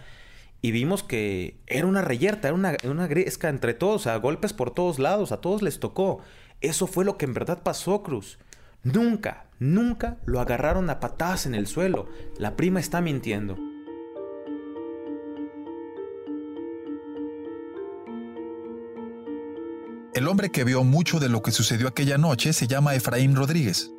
Y 0.60 0.72
vimos 0.72 1.02
que 1.04 1.56
era 1.66 1.86
una 1.86 2.02
reyerta, 2.02 2.48
era 2.48 2.54
una, 2.54 2.76
una 2.84 3.06
gresca 3.06 3.48
entre 3.48 3.74
todos, 3.74 4.06
a 4.06 4.16
golpes 4.16 4.52
por 4.52 4.72
todos 4.72 4.98
lados, 4.98 5.30
a 5.32 5.40
todos 5.40 5.62
les 5.62 5.78
tocó. 5.78 6.20
Eso 6.60 6.86
fue 6.86 7.04
lo 7.04 7.16
que 7.16 7.26
en 7.26 7.34
verdad 7.34 7.62
pasó, 7.62 8.02
Cruz. 8.02 8.38
Nunca, 8.82 9.46
nunca 9.58 10.18
lo 10.24 10.40
agarraron 10.40 10.90
a 10.90 11.00
patadas 11.00 11.46
en 11.46 11.54
el 11.54 11.66
suelo. 11.66 12.08
La 12.38 12.56
prima 12.56 12.80
está 12.80 13.00
mintiendo. 13.00 13.56
El 20.14 20.26
hombre 20.26 20.50
que 20.50 20.64
vio 20.64 20.82
mucho 20.82 21.20
de 21.20 21.28
lo 21.28 21.42
que 21.42 21.52
sucedió 21.52 21.86
aquella 21.86 22.18
noche 22.18 22.52
se 22.52 22.66
llama 22.66 22.96
Efraín 22.96 23.36
Rodríguez. 23.36 23.92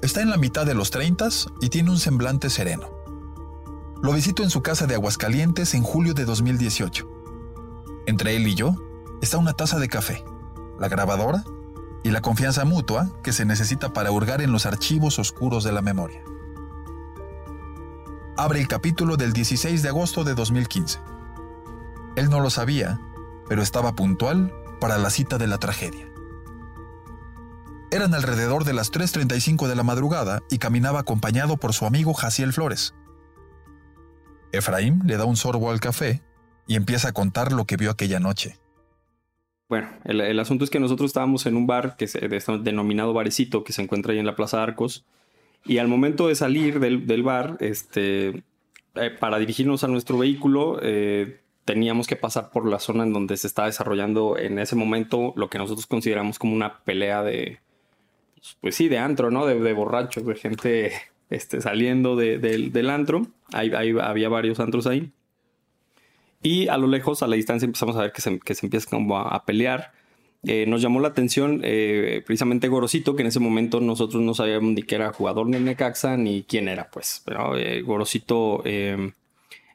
Está 0.00 0.22
en 0.22 0.30
la 0.30 0.36
mitad 0.36 0.64
de 0.64 0.74
los 0.74 0.92
30 0.92 1.28
y 1.60 1.70
tiene 1.70 1.90
un 1.90 1.98
semblante 1.98 2.50
sereno. 2.50 2.88
Lo 4.00 4.12
visito 4.12 4.44
en 4.44 4.50
su 4.50 4.62
casa 4.62 4.86
de 4.86 4.94
Aguascalientes 4.94 5.74
en 5.74 5.82
julio 5.82 6.14
de 6.14 6.24
2018. 6.24 7.08
Entre 8.06 8.36
él 8.36 8.46
y 8.46 8.54
yo 8.54 8.76
está 9.20 9.38
una 9.38 9.54
taza 9.54 9.80
de 9.80 9.88
café, 9.88 10.24
la 10.78 10.88
grabadora 10.88 11.42
y 12.04 12.12
la 12.12 12.20
confianza 12.20 12.64
mutua 12.64 13.10
que 13.24 13.32
se 13.32 13.44
necesita 13.44 13.92
para 13.92 14.12
hurgar 14.12 14.40
en 14.40 14.52
los 14.52 14.66
archivos 14.66 15.18
oscuros 15.18 15.64
de 15.64 15.72
la 15.72 15.82
memoria. 15.82 16.22
Abre 18.36 18.60
el 18.60 18.68
capítulo 18.68 19.16
del 19.16 19.32
16 19.32 19.82
de 19.82 19.88
agosto 19.88 20.22
de 20.22 20.36
2015. 20.36 21.00
Él 22.14 22.30
no 22.30 22.38
lo 22.38 22.50
sabía, 22.50 23.00
pero 23.48 23.62
estaba 23.62 23.96
puntual 23.96 24.54
para 24.80 24.96
la 24.96 25.10
cita 25.10 25.38
de 25.38 25.48
la 25.48 25.58
tragedia. 25.58 26.07
Eran 27.90 28.12
alrededor 28.12 28.64
de 28.64 28.74
las 28.74 28.92
3.35 28.92 29.66
de 29.66 29.74
la 29.74 29.82
madrugada 29.82 30.40
y 30.50 30.58
caminaba 30.58 31.00
acompañado 31.00 31.56
por 31.56 31.72
su 31.72 31.86
amigo 31.86 32.12
Jaciel 32.12 32.52
Flores. 32.52 32.94
Efraín 34.52 35.00
le 35.06 35.16
da 35.16 35.24
un 35.24 35.36
sorbo 35.36 35.70
al 35.70 35.80
café 35.80 36.20
y 36.66 36.76
empieza 36.76 37.08
a 37.08 37.12
contar 37.12 37.50
lo 37.50 37.64
que 37.64 37.78
vio 37.78 37.90
aquella 37.90 38.20
noche. 38.20 38.58
Bueno, 39.70 39.88
el, 40.04 40.38
asunto 40.38 40.64
es 40.64 40.70
que 40.70 40.80
nosotros 40.80 41.08
estábamos 41.08 41.46
en 41.46 41.56
un 41.56 41.66
bar 41.66 41.96
que 41.96 42.08
se 42.08 42.20
denominado 42.60 43.14
Barecito, 43.14 43.64
que 43.64 43.72
se 43.72 43.82
encuentra 43.82 44.12
ahí 44.12 44.18
en 44.18 44.26
la 44.26 44.36
Plaza 44.36 44.62
Arcos, 44.62 45.06
y 45.64 45.78
al 45.78 45.88
momento 45.88 46.28
de 46.28 46.34
salir 46.34 46.80
del, 46.80 47.22
bar, 47.22 47.56
este, 47.60 48.42
eh, 48.94 49.10
para 49.18 49.38
dirigirnos 49.38 49.82
a 49.84 49.88
nuestro 49.88 50.18
vehículo, 50.18 50.78
eh, 50.82 51.40
teníamos 51.64 52.06
que 52.06 52.16
pasar 52.16 52.50
por 52.50 52.66
la 52.66 52.78
zona 52.78 53.04
en 53.04 53.14
donde 53.14 53.36
se 53.38 53.46
está 53.46 53.64
desarrollando 53.64 54.38
en 54.38 54.58
ese 54.58 54.76
momento 54.76 55.32
lo 55.36 55.50
que 55.50 55.58
nosotros 55.58 55.86
consideramos 55.86 56.38
como 56.38 56.54
una 56.54 56.78
pelea 56.84 57.22
de, 57.22 57.60
pues 58.60 58.74
sí, 58.74 58.88
de 58.88 58.98
antro, 58.98 59.30
¿no? 59.30 59.46
De, 59.46 59.72
borrachos, 59.72 60.24
de 60.24 60.34
gente 60.34 60.92
este, 61.30 61.60
saliendo 61.60 62.16
del 62.16 62.90
antro. 62.90 63.26
Ahí, 63.52 63.70
había 63.72 64.28
varios 64.28 64.60
antros 64.60 64.86
ahí. 64.86 65.12
Y 66.42 66.68
a 66.68 66.76
lo 66.76 66.86
lejos, 66.86 67.22
a 67.22 67.26
la 67.26 67.36
distancia, 67.36 67.66
empezamos 67.66 67.96
a 67.96 68.02
ver 68.02 68.12
que 68.12 68.20
se, 68.20 68.38
que 68.38 68.54
se 68.54 68.66
empieza 68.66 68.88
como 68.88 69.18
a, 69.18 69.44
pelear. 69.44 69.92
Eh, 70.44 70.66
nos 70.66 70.80
llamó 70.80 71.00
la 71.00 71.08
atención 71.08 71.60
eh, 71.64 72.22
precisamente 72.24 72.68
Gorosito, 72.68 73.16
que 73.16 73.22
en 73.22 73.28
ese 73.28 73.40
momento 73.40 73.80
nosotros 73.80 74.22
no 74.22 74.34
sabíamos 74.34 74.72
ni 74.72 74.82
que 74.84 74.94
era 74.94 75.12
jugador 75.12 75.50
de 75.50 75.58
Necaxa 75.58 76.16
ni 76.16 76.44
quién 76.44 76.68
era, 76.68 76.90
pues. 76.90 77.22
Pero 77.24 77.56
eh, 77.56 77.82
Gorosito 77.82 78.62
em, 78.64 79.12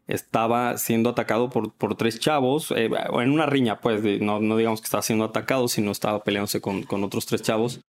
estaba 0.07 0.77
siendo 0.77 1.09
atacado 1.09 1.49
por, 1.49 1.73
por 1.73 1.95
tres 1.95 2.19
chavos, 2.19 2.71
en 2.71 3.31
una 3.31 3.45
riña, 3.45 3.81
pues, 3.81 4.01
no, 4.21 4.39
no, 4.39 4.55
digamos 4.55 4.79
que 4.79 4.85
estaba 4.85 5.03
siendo 5.03 5.25
atacado, 5.25 5.67
sino 5.67 5.91
estaba 5.91 6.23
peleándose 6.23 6.61
con, 6.61 6.83
con 6.83 7.03
otros 7.03 7.25
tres 7.25 7.41
chavos. 7.41 7.81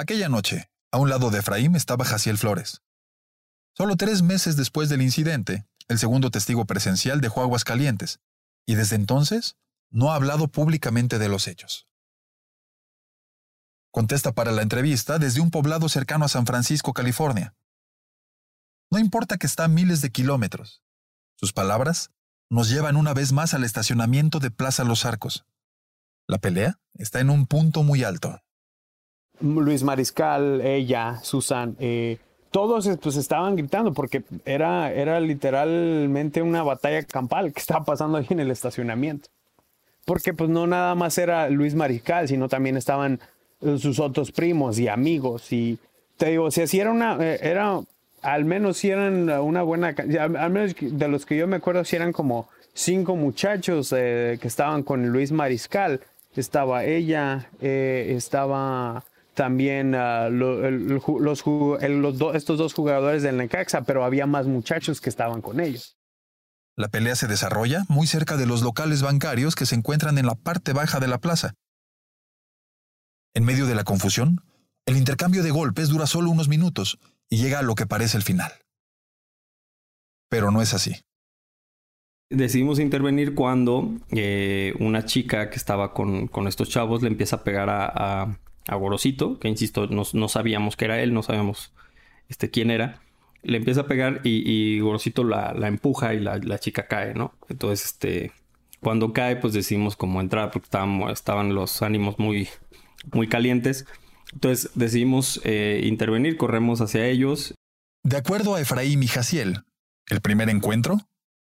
Aquella 0.00 0.28
noche, 0.28 0.70
a 0.92 0.98
un 0.98 1.10
lado 1.10 1.30
de 1.30 1.40
Efraín 1.40 1.74
estaba 1.74 2.04
Jaciel 2.04 2.38
Flores. 2.38 2.82
Solo 3.76 3.96
tres 3.96 4.22
meses 4.22 4.56
después 4.56 4.88
del 4.88 5.02
incidente, 5.02 5.66
el 5.88 5.98
segundo 5.98 6.30
testigo 6.30 6.66
presencial 6.66 7.20
dejó 7.20 7.42
Aguas 7.42 7.64
Calientes, 7.64 8.20
y 8.64 8.76
desde 8.76 8.94
entonces 8.94 9.56
no 9.90 10.12
ha 10.12 10.14
hablado 10.14 10.46
públicamente 10.46 11.18
de 11.18 11.28
los 11.28 11.48
hechos. 11.48 11.88
Contesta 13.90 14.30
para 14.30 14.52
la 14.52 14.62
entrevista 14.62 15.18
desde 15.18 15.40
un 15.40 15.50
poblado 15.50 15.88
cercano 15.88 16.26
a 16.26 16.28
San 16.28 16.46
Francisco, 16.46 16.92
California. 16.92 17.56
No 18.92 19.00
importa 19.00 19.36
que 19.36 19.48
está 19.48 19.64
a 19.64 19.68
miles 19.68 20.00
de 20.00 20.12
kilómetros. 20.12 20.80
Sus 21.34 21.52
palabras 21.52 22.12
nos 22.48 22.70
llevan 22.70 22.94
una 22.94 23.14
vez 23.14 23.32
más 23.32 23.52
al 23.52 23.64
estacionamiento 23.64 24.38
de 24.38 24.52
Plaza 24.52 24.84
Los 24.84 25.04
Arcos. 25.04 25.44
La 26.28 26.38
pelea 26.38 26.78
está 26.94 27.18
en 27.18 27.30
un 27.30 27.48
punto 27.48 27.82
muy 27.82 28.04
alto. 28.04 28.40
Luis 29.40 29.82
Mariscal, 29.82 30.60
ella, 30.62 31.20
Susan, 31.22 31.76
eh, 31.78 32.18
todos 32.50 32.88
pues 33.00 33.16
estaban 33.16 33.56
gritando 33.56 33.92
porque 33.92 34.22
era, 34.44 34.92
era 34.92 35.20
literalmente 35.20 36.42
una 36.42 36.62
batalla 36.62 37.02
campal 37.02 37.52
que 37.52 37.60
estaba 37.60 37.84
pasando 37.84 38.18
ahí 38.18 38.26
en 38.30 38.40
el 38.40 38.50
estacionamiento. 38.50 39.28
Porque 40.04 40.32
pues 40.32 40.48
no 40.48 40.66
nada 40.66 40.94
más 40.94 41.18
era 41.18 41.50
Luis 41.50 41.74
Mariscal, 41.74 42.28
sino 42.28 42.48
también 42.48 42.76
estaban 42.76 43.20
eh, 43.60 43.76
sus 43.78 44.00
otros 44.00 44.32
primos 44.32 44.78
y 44.78 44.88
amigos. 44.88 45.52
Y 45.52 45.78
te 46.16 46.30
digo, 46.30 46.50
si 46.50 46.62
así 46.62 46.80
era 46.80 46.90
una, 46.90 47.18
eh, 47.20 47.38
era, 47.42 47.80
al 48.22 48.44
menos 48.46 48.78
si 48.78 48.90
eran 48.90 49.28
una 49.28 49.62
buena, 49.62 49.94
al 50.18 50.50
menos 50.50 50.74
de 50.80 51.08
los 51.08 51.26
que 51.26 51.36
yo 51.36 51.46
me 51.46 51.56
acuerdo, 51.56 51.84
si 51.84 51.96
eran 51.96 52.12
como 52.12 52.48
cinco 52.72 53.14
muchachos 53.16 53.90
que 53.90 54.38
estaban 54.42 54.82
con 54.82 55.08
Luis 55.10 55.32
Mariscal. 55.32 56.00
Estaba 56.34 56.84
ella, 56.84 57.48
estaba 57.60 59.04
también 59.38 59.94
uh, 59.94 60.28
los, 60.30 61.44
estos 62.34 62.58
dos 62.58 62.74
jugadores 62.74 63.22
del 63.22 63.36
Necaxa, 63.36 63.82
pero 63.82 64.02
había 64.02 64.26
más 64.26 64.48
muchachos 64.48 65.00
que 65.00 65.08
estaban 65.08 65.42
con 65.42 65.60
ellos. 65.60 65.96
La 66.76 66.88
pelea 66.88 67.14
se 67.14 67.28
desarrolla 67.28 67.84
muy 67.88 68.08
cerca 68.08 68.36
de 68.36 68.46
los 68.46 68.62
locales 68.62 69.00
bancarios 69.00 69.54
que 69.54 69.64
se 69.64 69.76
encuentran 69.76 70.18
en 70.18 70.26
la 70.26 70.34
parte 70.34 70.72
baja 70.72 70.98
de 70.98 71.06
la 71.06 71.18
plaza. 71.18 71.54
En 73.32 73.44
medio 73.44 73.66
de 73.66 73.76
la 73.76 73.84
confusión, 73.84 74.40
el 74.86 74.96
intercambio 74.96 75.44
de 75.44 75.52
golpes 75.52 75.88
dura 75.88 76.08
solo 76.08 76.30
unos 76.30 76.48
minutos 76.48 76.98
y 77.30 77.36
llega 77.36 77.60
a 77.60 77.62
lo 77.62 77.76
que 77.76 77.86
parece 77.86 78.16
el 78.16 78.24
final. 78.24 78.50
Pero 80.28 80.50
no 80.50 80.62
es 80.62 80.74
así. 80.74 80.96
Decidimos 82.28 82.80
intervenir 82.80 83.36
cuando 83.36 83.88
eh, 84.10 84.74
una 84.80 85.04
chica 85.04 85.48
que 85.48 85.56
estaba 85.56 85.94
con, 85.94 86.26
con, 86.26 86.48
estos 86.48 86.68
chavos 86.70 87.02
le 87.02 87.08
empieza 87.08 87.36
a 87.36 87.44
pegar 87.44 87.70
a, 87.70 87.86
a 88.24 88.38
Gorosito, 88.76 89.38
que 89.38 89.48
insisto, 89.48 89.86
no, 89.86 90.28
sabíamos 90.28 90.76
que 90.76 90.84
era 90.84 91.00
él, 91.00 91.14
no 91.14 91.22
sabíamos 91.22 91.72
este, 92.28 92.50
quién 92.50 92.70
era. 92.70 93.00
Le 93.42 93.58
empieza 93.58 93.82
a 93.82 93.86
pegar 93.86 94.20
y, 94.24 94.80
Gorosito 94.80 95.24
la, 95.24 95.52
empuja 95.66 96.14
y 96.14 96.20
la, 96.20 96.58
chica 96.58 96.86
cae, 96.86 97.14
¿no? 97.14 97.32
Entonces, 97.48 97.86
este, 97.86 98.32
cuando 98.80 99.12
cae, 99.12 99.36
pues 99.36 99.52
decidimos 99.52 99.96
como 99.96 100.20
entrar 100.20 100.50
porque 100.50 100.66
estaban, 100.66 101.02
estaban 101.10 101.54
los 101.54 101.82
ánimos 101.82 102.18
muy, 102.18 102.48
muy 103.12 103.28
calientes. 103.28 103.86
Entonces 104.32 104.70
decidimos 104.74 105.40
eh, 105.44 105.80
intervenir, 105.84 106.36
corremos 106.36 106.80
hacia 106.80 107.06
ellos. 107.06 107.54
De 108.04 108.16
acuerdo 108.16 108.54
a 108.54 108.60
Efraín 108.60 109.02
y 109.02 109.06
Jaciel, 109.06 109.62
el 110.08 110.20
primer 110.20 110.50
encuentro 110.50 110.98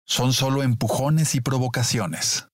son 0.05 0.33
solo 0.33 0.63
empujones 0.63 1.35
y 1.35 1.41
provocaciones. 1.41 2.47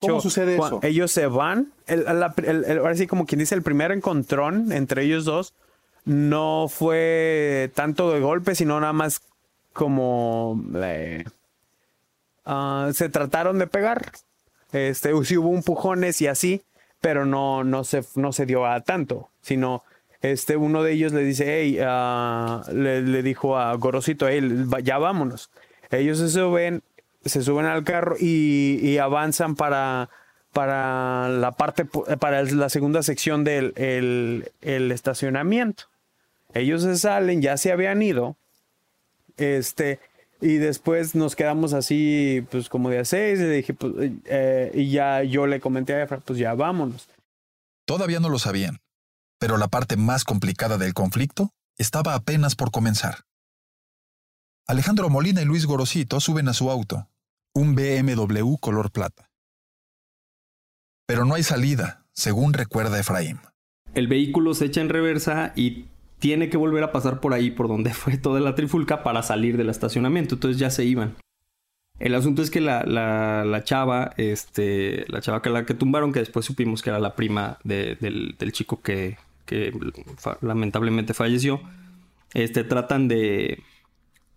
¿Cómo 0.00 0.20
sucede 0.20 0.56
eso? 0.56 0.80
Ellos 0.82 1.10
se 1.10 1.26
van. 1.26 1.72
ahora 1.88 2.94
sí, 2.94 3.06
como 3.06 3.26
quien 3.26 3.38
dice, 3.38 3.54
el 3.54 3.62
primer 3.62 3.92
encontrón 3.92 4.72
entre 4.72 5.04
ellos 5.04 5.24
dos 5.24 5.54
no 6.04 6.68
fue 6.68 7.70
tanto 7.74 8.12
de 8.12 8.20
golpe, 8.20 8.54
sino 8.54 8.78
nada 8.80 8.92
más 8.92 9.20
como 9.72 10.60
ah, 12.44 12.90
se 12.94 13.08
trataron 13.08 13.58
de 13.58 13.66
pegar. 13.66 14.12
Este, 14.72 15.12
sí 15.24 15.36
hubo 15.36 15.54
empujones 15.54 16.20
y 16.20 16.26
así, 16.26 16.62
pero 17.00 17.26
no, 17.26 17.64
no, 17.64 17.84
se, 17.84 18.04
no 18.14 18.32
se 18.32 18.46
dio 18.46 18.66
a 18.66 18.80
tanto, 18.80 19.30
sino 19.40 19.82
este, 20.22 20.56
uno 20.56 20.82
de 20.82 20.92
ellos 20.92 21.12
le 21.12 21.22
dice, 21.22 21.44
hey, 21.46 21.78
ah", 21.82 22.62
le, 22.72 23.22
dijo 23.22 23.56
a 23.56 23.74
Gorosito, 23.74 24.28
hey, 24.28 24.42
ya 24.82 24.98
vámonos. 24.98 25.50
Ellos 25.90 26.18
se 26.18 26.28
suben, 26.28 26.82
se 27.28 27.42
suben 27.42 27.66
al 27.66 27.84
carro 27.84 28.16
y, 28.18 28.98
avanzan 28.98 29.54
para, 29.56 30.10
para 30.52 31.28
la 31.28 31.52
parte, 31.52 31.84
para 31.84 32.42
la 32.42 32.68
segunda 32.68 33.02
sección 33.02 33.44
del 33.44 33.72
el, 33.76 34.92
estacionamiento. 34.92 35.84
Ellos 36.54 36.82
se 36.82 36.96
salen, 36.96 37.42
ya 37.42 37.56
se 37.56 37.72
habían 37.72 38.02
ido. 38.02 38.36
Este, 39.36 40.00
y 40.40 40.56
después 40.56 41.14
nos 41.14 41.36
quedamos 41.36 41.72
así, 41.72 42.46
pues 42.50 42.68
como 42.68 42.90
de 42.90 43.00
a 43.00 43.04
seis, 43.04 43.40
y 43.40 43.44
dije, 43.44 43.74
pues, 43.74 43.92
eh, 44.24 44.70
y 44.74 44.90
ya 44.90 45.22
yo 45.22 45.46
le 45.46 45.60
comenté 45.60 45.94
a 45.94 46.02
Efra, 46.02 46.18
pues 46.18 46.38
ya 46.38 46.54
vámonos. 46.54 47.08
Todavía 47.84 48.20
no 48.20 48.28
lo 48.28 48.38
sabían, 48.38 48.80
pero 49.38 49.58
la 49.58 49.68
parte 49.68 49.96
más 49.96 50.24
complicada 50.24 50.78
del 50.78 50.94
conflicto 50.94 51.52
estaba 51.76 52.14
apenas 52.14 52.54
por 52.54 52.70
comenzar. 52.70 53.24
Alejandro 54.66 55.08
Molina 55.10 55.42
y 55.42 55.44
Luis 55.44 55.66
Gorosito 55.66 56.18
suben 56.18 56.48
a 56.48 56.54
su 56.54 56.70
auto 56.70 57.08
un 57.56 57.74
BMW 57.74 58.56
color 58.60 58.90
plata. 58.90 59.30
Pero 61.06 61.24
no 61.24 61.34
hay 61.34 61.42
salida, 61.42 62.04
según 62.12 62.52
recuerda 62.52 63.00
Efraín. 63.00 63.38
El 63.94 64.08
vehículo 64.08 64.52
se 64.52 64.66
echa 64.66 64.82
en 64.82 64.90
reversa 64.90 65.52
y 65.56 65.86
tiene 66.18 66.50
que 66.50 66.58
volver 66.58 66.84
a 66.84 66.92
pasar 66.92 67.20
por 67.20 67.32
ahí, 67.32 67.50
por 67.50 67.68
donde 67.68 67.94
fue 67.94 68.18
toda 68.18 68.40
la 68.40 68.54
trifulca, 68.54 69.02
para 69.02 69.22
salir 69.22 69.56
del 69.56 69.70
estacionamiento. 69.70 70.34
Entonces 70.34 70.60
ya 70.60 70.70
se 70.70 70.84
iban. 70.84 71.16
El 71.98 72.14
asunto 72.14 72.42
es 72.42 72.50
que 72.50 72.60
la, 72.60 72.84
la, 72.84 73.64
chava, 73.64 74.12
este, 74.18 75.06
la 75.08 75.22
chava 75.22 75.40
que 75.40 75.48
la 75.48 75.64
que 75.64 75.72
tumbaron, 75.72 76.12
que 76.12 76.18
después 76.18 76.44
supimos 76.44 76.82
que 76.82 76.90
era 76.90 76.98
la 76.98 77.16
prima 77.16 77.58
del, 77.64 78.36
chico 78.52 78.82
que, 78.82 79.16
que 79.46 79.72
lamentablemente 80.42 81.14
falleció, 81.14 81.62
este, 82.34 82.64
tratan 82.64 83.08
de, 83.08 83.62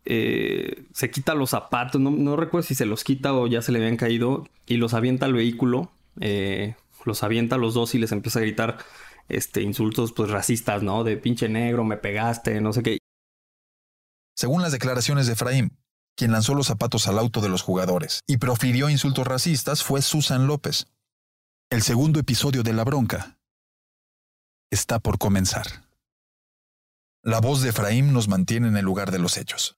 eh, 0.05 0.85
se 0.93 1.12
quita 1.12 1.35
los 1.35 1.51
zapatos, 1.51 1.99
no, 2.01 2.35
recuerdo 2.35 2.67
si 2.67 2.75
se 2.75 2.85
los 2.85 3.03
quita 3.03 3.33
o 3.33 3.47
ya 3.47 3.62
se 3.62 3.71
le 3.71 3.79
habían 3.79 3.97
caído 3.97 4.47
y 4.65 4.77
los 4.77 4.93
avienta 4.93 5.25
al 5.25 5.33
vehículo 5.33 5.91
eh, 6.19 6.75
los 7.05 7.23
avienta 7.23 7.55
a 7.55 7.59
los 7.59 7.73
dos 7.73 7.95
y 7.95 7.99
les 7.99 8.12
empieza 8.12 8.39
a 8.39 8.41
gritar 8.41 8.77
este, 9.27 9.62
insultos 9.62 10.12
pues 10.12 10.29
racistas, 10.29 10.83
¿no? 10.83 11.03
De 11.03 11.17
pinche 11.17 11.49
negro, 11.49 11.83
me 11.83 11.97
pegaste, 11.97 12.59
no 12.62 12.73
sé 12.73 12.83
qué. 12.83 12.97
Según 14.35 14.62
las 14.62 14.71
declaraciones 14.71 15.27
de 15.27 15.33
Efraín, 15.33 15.77
quien 16.15 16.31
lanzó 16.31 16.53
los 16.53 16.67
zapatos 16.67 17.07
al 17.07 17.19
auto 17.19 17.41
de 17.41 17.49
los 17.49 17.62
jugadores 17.62 18.21
y 18.27 18.38
profirió 18.38 18.89
insultos 18.89 19.27
racistas 19.27 19.83
fue 19.83 20.01
Susan 20.01 20.47
López. 20.47 20.88
El 21.69 21.81
segundo 21.81 22.19
episodio 22.19 22.63
de 22.63 22.73
La 22.73 22.83
Bronca 22.83 23.38
está 24.71 24.99
por 24.99 25.17
comenzar. 25.17 25.88
La 27.23 27.41
voz 27.41 27.62
de 27.62 27.69
Efraín 27.69 28.13
nos 28.13 28.29
mantiene 28.29 28.69
en 28.69 28.77
el 28.77 28.86
lugar 28.86 29.12
de 29.12 29.19
los 29.19 29.38
hechos. 29.38 29.75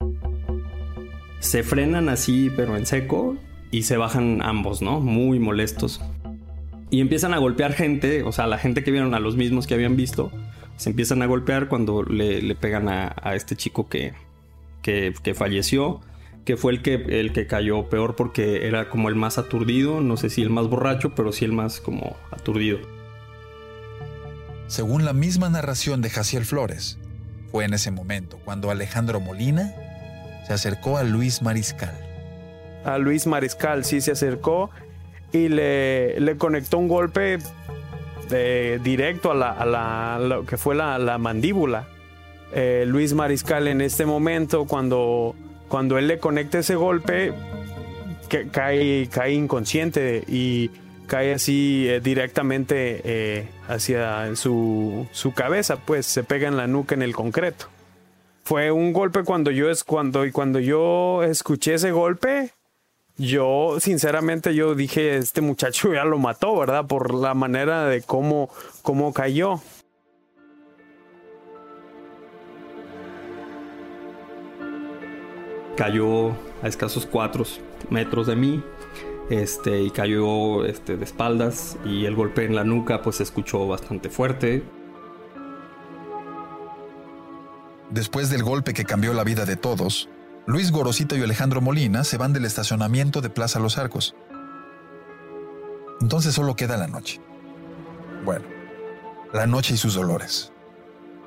Se 1.40 1.64
frenan 1.64 2.08
así, 2.08 2.52
pero 2.56 2.78
en 2.78 2.86
seco, 2.86 3.36
y 3.72 3.82
se 3.84 3.98
bajan 3.98 4.44
ambos, 4.44 4.84
¿no? 4.84 5.00
Muy 5.00 5.40
molestos. 5.40 6.02
Y 6.92 7.02
empiezan 7.02 7.34
a 7.34 7.40
golpear 7.40 7.74
gente, 7.74 8.22
o 8.22 8.32
sea, 8.32 8.46
la 8.46 8.60
gente 8.60 8.84
que 8.84 8.92
vieron 8.92 9.16
a 9.16 9.20
los 9.20 9.38
mismos 9.38 9.66
que 9.66 9.74
habían 9.74 9.96
visto, 9.96 10.32
se 10.78 10.92
empiezan 10.92 11.24
a 11.24 11.26
golpear 11.26 11.68
cuando 11.68 12.04
le, 12.04 12.54
pegan 12.54 12.88
a, 12.90 13.16
este 13.34 13.56
chico 13.56 13.90
que, 13.90 14.14
que, 14.84 15.12
que, 15.24 15.34
falleció, 15.34 16.00
que 16.46 16.58
fue 16.58 16.74
el 16.74 16.84
que, 16.84 16.94
el 16.94 17.34
que 17.34 17.48
cayó 17.48 17.90
peor 17.90 18.16
porque 18.16 18.68
era 18.68 18.88
como 18.88 19.10
el 19.10 19.16
más 19.16 19.40
aturdido, 19.40 20.00
no 20.00 20.16
sé 20.16 20.30
si 20.30 20.44
el 20.44 20.52
más 20.52 20.68
borracho, 20.68 21.16
pero 21.16 21.32
sí 21.32 21.46
el 21.46 21.54
más 21.54 21.80
como 21.82 22.18
aturdido. 22.30 22.78
Según 24.68 25.06
la 25.06 25.14
misma 25.14 25.50
narración 25.50 26.04
de 26.04 26.12
Jaciel 26.12 26.46
Flores, 26.46 27.00
fue 27.52 27.66
en 27.66 27.74
ese 27.74 27.92
momento 27.92 28.40
cuando 28.46 28.72
Alejandro 28.72 29.20
Molina 29.20 29.74
se 30.48 30.54
acercó 30.54 30.98
a 30.98 31.04
Luis 31.04 31.42
Mariscal. 31.42 31.96
A 32.86 32.98
Luis 32.98 33.28
Mariscal 33.28 33.86
sí 33.86 34.02
se 34.02 34.12
acercó 34.12 34.72
y 35.32 35.50
le, 35.50 36.20
le 36.20 36.38
conectó 36.38 36.78
un 36.78 36.88
golpe 36.88 37.40
de, 38.30 38.80
directo 38.84 39.32
a, 39.32 39.36
la, 39.36 40.20
lo 40.20 40.46
que 40.46 40.58
fue 40.58 40.76
la, 40.76 41.18
mandíbula. 41.18 41.88
Eh, 42.54 42.86
Luis 42.88 43.14
Mariscal 43.14 43.68
en 43.68 43.82
este 43.82 44.06
momento, 44.06 44.66
cuando, 44.66 45.36
cuando 45.68 45.98
él 45.98 46.08
le 46.08 46.20
conecta 46.20 46.60
ese 46.60 46.76
golpe, 46.76 47.34
que, 48.30 48.48
cae, 48.48 49.08
cae 49.12 49.34
inconsciente 49.34 50.24
y 50.28 50.72
cae 51.12 51.34
así 51.34 51.90
eh, 51.90 52.00
directamente 52.00 53.02
eh, 53.04 53.50
hacia 53.68 54.34
su, 54.38 55.06
su, 55.12 55.34
cabeza, 55.34 55.76
pues 55.76 56.06
se 56.06 56.24
pega 56.24 56.48
en 56.48 56.56
la 56.56 56.68
nuca 56.68 56.96
en 56.96 57.02
el 57.02 57.14
concreto. 57.14 57.66
Fue 58.46 58.72
un 58.72 58.94
golpe 58.94 59.26
cuando 59.26 59.52
yo 59.52 59.70
es 59.70 59.84
cuando 59.84 60.26
y 60.26 60.32
cuando 60.32 60.60
yo 60.60 61.22
escuché 61.24 61.74
ese 61.74 61.92
golpe, 61.92 62.52
yo 63.18 63.76
sinceramente 63.82 64.56
yo 64.56 64.74
dije 64.74 65.18
este 65.18 65.42
muchacho 65.42 65.94
ya 65.94 66.06
lo 66.06 66.18
mató, 66.18 66.58
¿verdad? 66.58 66.88
Por 66.88 67.14
la 67.14 67.34
manera 67.34 67.88
de 67.88 68.02
cómo 68.04 68.50
cómo 68.82 69.12
cayó. 69.12 69.60
Cayó 75.76 76.30
a 76.64 76.70
escasos 76.70 77.06
cuatro 77.06 77.44
metros 77.90 78.28
de 78.28 78.38
mí 78.38 78.64
este, 79.32 79.82
y 79.82 79.92
cayó 79.92 80.66
este, 80.66 80.98
de 80.98 81.06
espaldas 81.06 81.78
y 81.86 82.06
el 82.06 82.16
golpe 82.16 82.44
en 82.44 82.54
la 82.54 82.66
nuca 82.66 83.02
pues 83.02 83.16
se 83.16 83.24
escuchó 83.24 83.66
bastante 83.66 84.10
fuerte. 84.10 84.62
Después 87.90 88.30
del 88.30 88.44
golpe 88.44 88.74
que 88.74 88.84
cambió 88.84 89.14
la 89.14 89.24
vida 89.24 89.46
de 89.46 89.56
todos, 89.56 90.10
Luis 90.46 90.72
Gorosito 90.72 91.16
y 91.16 91.22
Alejandro 91.24 91.62
Molina 91.62 92.04
se 92.04 92.18
van 92.18 92.34
del 92.34 92.44
estacionamiento 92.44 93.22
de 93.22 93.30
Plaza 93.30 93.60
Los 93.60 93.78
Arcos. 93.78 94.16
Entonces 96.02 96.36
solo 96.36 96.58
queda 96.58 96.76
la 96.76 96.88
noche. 96.88 97.22
Bueno, 98.26 98.46
la 99.32 99.48
noche 99.48 99.76
y 99.76 99.78
sus 99.78 99.94
dolores. 99.94 100.52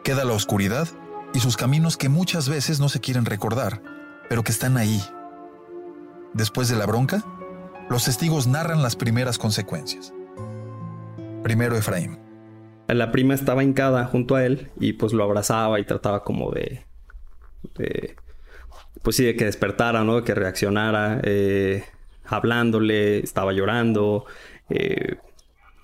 Queda 0.02 0.26
la 0.26 0.34
oscuridad 0.34 0.88
y 1.32 1.40
sus 1.40 1.56
caminos 1.56 1.96
que 1.96 2.10
muchas 2.10 2.50
veces 2.50 2.80
no 2.80 2.90
se 2.90 3.00
quieren 3.00 3.24
recordar, 3.24 3.80
pero 4.28 4.42
que 4.44 4.52
están 4.52 4.76
ahí. 4.76 5.02
Después 6.34 6.68
de 6.68 6.76
la 6.76 6.84
bronca, 6.84 7.24
los 7.88 8.04
testigos 8.04 8.46
narran 8.46 8.82
las 8.82 8.96
primeras 8.96 9.38
consecuencias. 9.38 10.12
Primero 11.42 11.76
Efraín. 11.76 12.18
La 12.88 13.12
prima 13.12 13.34
estaba 13.34 13.64
hincada 13.64 14.06
junto 14.06 14.36
a 14.36 14.44
él 14.44 14.70
y 14.78 14.94
pues 14.94 15.12
lo 15.12 15.24
abrazaba 15.24 15.80
y 15.80 15.84
trataba 15.84 16.22
como 16.22 16.50
de, 16.50 16.84
pues 19.02 19.16
sí, 19.16 19.24
de 19.24 19.36
que 19.36 19.46
despertara, 19.46 20.04
¿no? 20.04 20.16
De 20.16 20.24
que 20.24 20.34
reaccionara, 20.34 21.20
eh, 21.24 21.84
hablándole, 22.24 23.18
estaba 23.20 23.52
llorando. 23.52 24.26
Eh, 24.68 25.16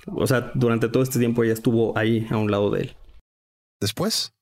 o 0.06 0.26
sea, 0.26 0.52
durante 0.54 0.88
todo 0.88 1.02
este 1.02 1.18
tiempo 1.18 1.44
ella 1.44 1.54
estuvo 1.54 1.96
ahí 1.96 2.26
a 2.30 2.36
un 2.36 2.50
lado 2.50 2.70
de 2.70 2.82
él. 2.82 2.96
Después, 3.80 4.34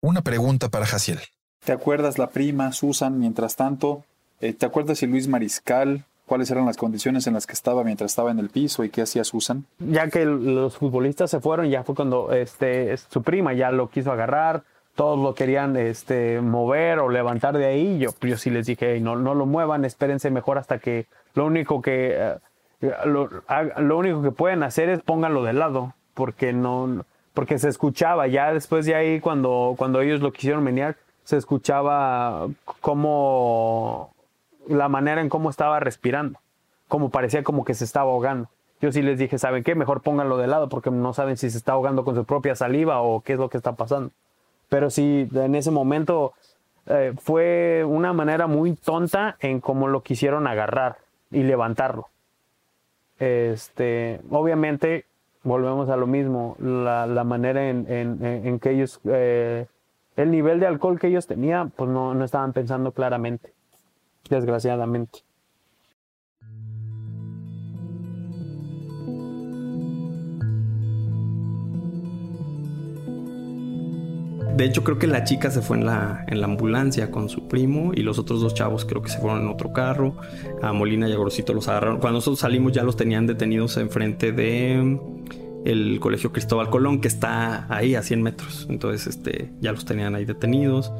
una 0.00 0.22
pregunta 0.22 0.70
para 0.70 0.86
Jaciel. 0.86 1.20
¿Te 1.64 1.72
acuerdas 1.72 2.18
la 2.18 2.30
prima, 2.30 2.72
Susan, 2.72 3.18
mientras 3.18 3.56
tanto? 3.56 4.04
Eh, 4.40 4.52
¿Te 4.52 4.64
acuerdas 4.64 4.98
si 4.98 5.06
Luis 5.06 5.28
Mariscal 5.28 6.06
cuáles 6.28 6.50
eran 6.52 6.66
las 6.66 6.76
condiciones 6.76 7.26
en 7.26 7.34
las 7.34 7.46
que 7.46 7.54
estaba 7.54 7.82
mientras 7.82 8.12
estaba 8.12 8.30
en 8.30 8.38
el 8.38 8.50
piso 8.50 8.84
y 8.84 8.90
qué 8.90 9.02
hacía 9.02 9.24
Susan. 9.24 9.64
Ya 9.80 10.08
que 10.08 10.24
los 10.24 10.76
futbolistas 10.76 11.30
se 11.30 11.40
fueron, 11.40 11.68
ya 11.68 11.82
fue 11.82 11.96
cuando 11.96 12.32
este, 12.32 12.96
su 12.96 13.22
prima 13.22 13.52
ya 13.54 13.72
lo 13.72 13.88
quiso 13.88 14.12
agarrar, 14.12 14.62
todos 14.94 15.18
lo 15.18 15.34
querían 15.34 15.76
este, 15.76 16.40
mover 16.40 17.00
o 17.00 17.08
levantar 17.08 17.58
de 17.58 17.66
ahí. 17.66 17.98
Yo, 17.98 18.10
yo 18.20 18.36
sí 18.36 18.50
les 18.50 18.66
dije, 18.66 19.00
no, 19.00 19.16
no 19.16 19.34
lo 19.34 19.46
muevan, 19.46 19.84
espérense 19.84 20.30
mejor 20.30 20.58
hasta 20.58 20.78
que 20.78 21.06
lo 21.34 21.46
único 21.46 21.82
que, 21.82 22.16
eh, 22.80 22.92
lo, 23.04 23.28
lo, 23.78 23.98
único 23.98 24.22
que 24.22 24.30
pueden 24.30 24.62
hacer 24.62 24.88
es 24.88 25.00
pónganlo 25.02 25.42
de 25.42 25.52
lado, 25.52 25.94
porque 26.14 26.52
no, 26.52 27.04
porque 27.34 27.58
se 27.58 27.68
escuchaba 27.68 28.26
ya 28.26 28.52
después 28.52 28.86
de 28.86 28.94
ahí 28.94 29.20
cuando, 29.20 29.74
cuando 29.76 30.00
ellos 30.00 30.20
lo 30.20 30.32
quisieron 30.32 30.62
menear, 30.62 30.96
se 31.24 31.36
escuchaba 31.36 32.48
como 32.80 34.10
la 34.68 34.88
manera 34.88 35.20
en 35.20 35.28
cómo 35.28 35.50
estaba 35.50 35.80
respirando, 35.80 36.40
como 36.86 37.10
parecía 37.10 37.42
como 37.42 37.64
que 37.64 37.74
se 37.74 37.84
estaba 37.84 38.10
ahogando. 38.10 38.48
Yo 38.80 38.92
sí 38.92 39.02
les 39.02 39.18
dije, 39.18 39.38
¿saben 39.38 39.64
qué? 39.64 39.74
Mejor 39.74 40.02
pónganlo 40.02 40.36
de 40.36 40.46
lado 40.46 40.68
porque 40.68 40.90
no 40.90 41.12
saben 41.12 41.36
si 41.36 41.50
se 41.50 41.58
está 41.58 41.72
ahogando 41.72 42.04
con 42.04 42.14
su 42.14 42.24
propia 42.24 42.54
saliva 42.54 43.00
o 43.00 43.22
qué 43.22 43.32
es 43.32 43.38
lo 43.38 43.48
que 43.48 43.56
está 43.56 43.72
pasando. 43.72 44.10
Pero 44.68 44.90
sí, 44.90 45.28
en 45.34 45.54
ese 45.54 45.70
momento 45.70 46.34
eh, 46.86 47.12
fue 47.18 47.84
una 47.84 48.12
manera 48.12 48.46
muy 48.46 48.74
tonta 48.74 49.36
en 49.40 49.60
cómo 49.60 49.88
lo 49.88 50.02
quisieron 50.02 50.46
agarrar 50.46 50.98
y 51.32 51.42
levantarlo. 51.42 52.08
Este, 53.18 54.20
obviamente, 54.30 55.06
volvemos 55.42 55.88
a 55.88 55.96
lo 55.96 56.06
mismo, 56.06 56.56
la, 56.60 57.24
manera 57.24 57.68
en, 57.68 58.60
que 58.60 58.70
ellos, 58.70 59.00
eh, 59.06 59.66
el 60.16 60.30
nivel 60.30 60.60
de 60.60 60.66
alcohol 60.66 61.00
que 61.00 61.08
ellos 61.08 61.26
tenían, 61.26 61.70
pues 61.70 61.90
no, 61.90 62.14
no 62.14 62.24
estaban 62.24 62.52
pensando 62.52 62.92
claramente 62.92 63.57
desgraciadamente. 64.28 65.24
De 74.58 74.64
hecho, 74.64 74.82
creo 74.82 74.98
que 74.98 75.06
la 75.06 75.22
chica 75.22 75.52
se 75.52 75.62
fue 75.62 75.76
en 75.76 75.86
la, 75.86 76.24
en 76.26 76.40
la 76.40 76.48
ambulancia 76.48 77.12
con 77.12 77.28
su 77.28 77.46
primo 77.46 77.92
y 77.94 78.02
los 78.02 78.18
otros 78.18 78.40
dos 78.40 78.54
chavos 78.54 78.84
creo 78.84 79.00
que 79.02 79.08
se 79.08 79.20
fueron 79.20 79.42
en 79.42 79.48
otro 79.48 79.72
carro. 79.72 80.16
A 80.60 80.72
Molina 80.72 81.08
y 81.08 81.12
a 81.12 81.16
Gorosito 81.16 81.54
los 81.54 81.68
agarraron. 81.68 82.00
Cuando 82.00 82.16
nosotros 82.16 82.40
salimos 82.40 82.72
ya 82.72 82.82
los 82.82 82.96
tenían 82.96 83.28
detenidos 83.28 83.76
enfrente 83.76 84.32
de 84.32 84.82
mm, 84.82 85.64
el 85.64 86.00
Colegio 86.00 86.32
Cristóbal 86.32 86.70
Colón, 86.70 87.00
que 87.00 87.06
está 87.06 87.72
ahí 87.72 87.94
a 87.94 88.02
100 88.02 88.20
metros. 88.20 88.66
Entonces, 88.68 89.06
este, 89.06 89.52
ya 89.60 89.70
los 89.70 89.84
tenían 89.84 90.16
ahí 90.16 90.24
detenidos 90.24 90.92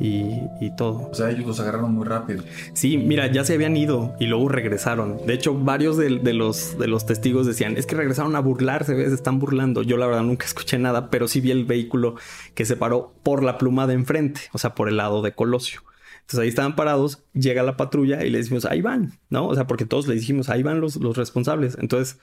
y, 0.00 0.70
todo. 0.76 1.10
O 1.10 1.14
sea, 1.14 1.30
ellos 1.30 1.46
los 1.46 1.60
agarraron 1.60 1.94
muy 1.94 2.06
rápido. 2.06 2.42
Sí, 2.72 2.96
mira, 2.96 3.30
ya 3.30 3.44
se 3.44 3.54
habían 3.54 3.76
ido 3.76 4.14
y 4.18 4.26
luego 4.26 4.48
regresaron. 4.48 5.26
De 5.26 5.34
hecho, 5.34 5.54
varios 5.54 5.96
de, 5.96 6.10
los, 6.32 6.78
de 6.78 6.86
los 6.88 7.04
testigos 7.06 7.46
decían, 7.46 7.76
es 7.76 7.86
que 7.86 7.96
regresaron 7.96 8.34
a 8.34 8.40
burlarse, 8.40 8.96
se 8.96 9.14
están 9.14 9.38
burlando. 9.38 9.82
Yo 9.82 9.96
la 9.98 10.06
verdad 10.06 10.22
nunca 10.22 10.46
escuché 10.46 10.78
nada, 10.78 11.10
pero 11.10 11.28
sí 11.28 11.40
vi 11.40 11.50
el 11.50 11.66
vehículo 11.66 12.14
que 12.54 12.64
se 12.64 12.76
paró 12.76 13.14
por 13.22 13.42
la 13.42 13.58
pluma 13.58 13.86
de 13.86 13.94
enfrente, 13.94 14.40
o 14.52 14.58
sea, 14.58 14.74
por 14.74 14.88
el 14.88 14.96
lado 14.96 15.20
de 15.22 15.32
Colosio. 15.32 15.82
Entonces 16.20 16.40
ahí 16.40 16.48
estaban 16.48 16.76
parados, 16.76 17.24
llega 17.34 17.62
la 17.62 17.76
patrulla 17.76 18.24
y 18.24 18.30
le 18.30 18.38
decimos, 18.38 18.64
ahí 18.64 18.80
van, 18.80 19.18
¿no? 19.28 19.48
O 19.48 19.54
sea, 19.54 19.66
porque 19.66 19.84
todos 19.84 20.06
le 20.06 20.14
dijimos, 20.14 20.48
ahí 20.48 20.62
van 20.62 20.80
los, 20.80 20.96
los 20.96 21.16
responsables. 21.16 21.76
Entonces 21.80 22.18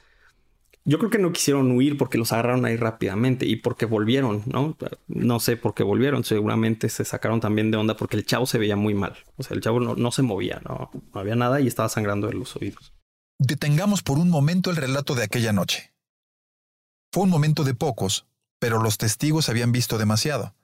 yo 0.88 1.00
creo 1.00 1.10
que 1.10 1.18
no 1.18 1.34
quisieron 1.34 1.70
huir 1.72 1.98
porque 1.98 2.18
los 2.18 2.32
agarraron 2.32 2.64
ahí 2.64 2.78
rápidamente 2.78 3.46
y 3.46 3.58
porque 3.58 3.86
volvieron, 3.86 4.44
¿no? 4.46 4.78
No 5.10 5.42
sé 5.42 5.58
por 5.58 5.74
qué 5.74 5.84
volvieron. 5.84 6.24
Seguramente 6.24 6.88
se 6.88 7.04
sacaron 7.04 7.42
también 7.42 7.72
de 7.72 7.78
onda 7.78 7.98
porque 7.98 8.16
el 8.16 8.26
chavo 8.26 8.46
se 8.46 8.58
veía 8.58 8.78
muy 8.78 8.94
mal. 8.94 9.18
O 9.36 9.44
sea, 9.44 9.54
el 9.54 9.62
chavo 9.62 9.82
no, 9.82 10.12
se 10.12 10.22
movía, 10.22 10.62
¿no? 10.64 10.90
no 11.14 11.20
había 11.20 11.36
nada 11.36 11.60
y 11.60 11.68
estaba 11.68 11.90
sangrando 11.90 12.30
en 12.30 12.40
los 12.40 12.56
oídos. 12.56 12.94
Detengamos 13.38 14.02
por 14.02 14.18
un 14.18 14.30
momento 14.30 14.70
el 14.70 14.78
relato 14.78 15.14
de 15.14 15.26
aquella 15.26 15.52
noche. 15.52 15.94
Fue 17.12 17.24
un 17.24 17.30
momento 17.30 17.66
de 17.66 17.74
pocos, 17.74 18.26
pero 18.58 18.82
los 18.82 18.98
testigos 18.98 19.50
habían 19.50 19.74
visto 19.74 19.98
demasiado. 19.98 20.56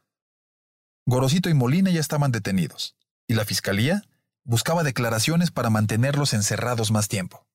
Gorosito 1.05 1.49
y 1.49 1.53
Molina 1.53 1.91
ya 1.91 1.99
estaban 1.99 2.31
detenidos, 2.31 2.95
y 3.27 3.33
la 3.33 3.43
fiscalía 3.43 4.03
buscaba 4.45 4.83
declaraciones 4.83 5.51
para 5.51 5.69
mantenerlos 5.69 6.33
encerrados 6.33 6.91
más 6.91 7.09
tiempo. 7.09 7.45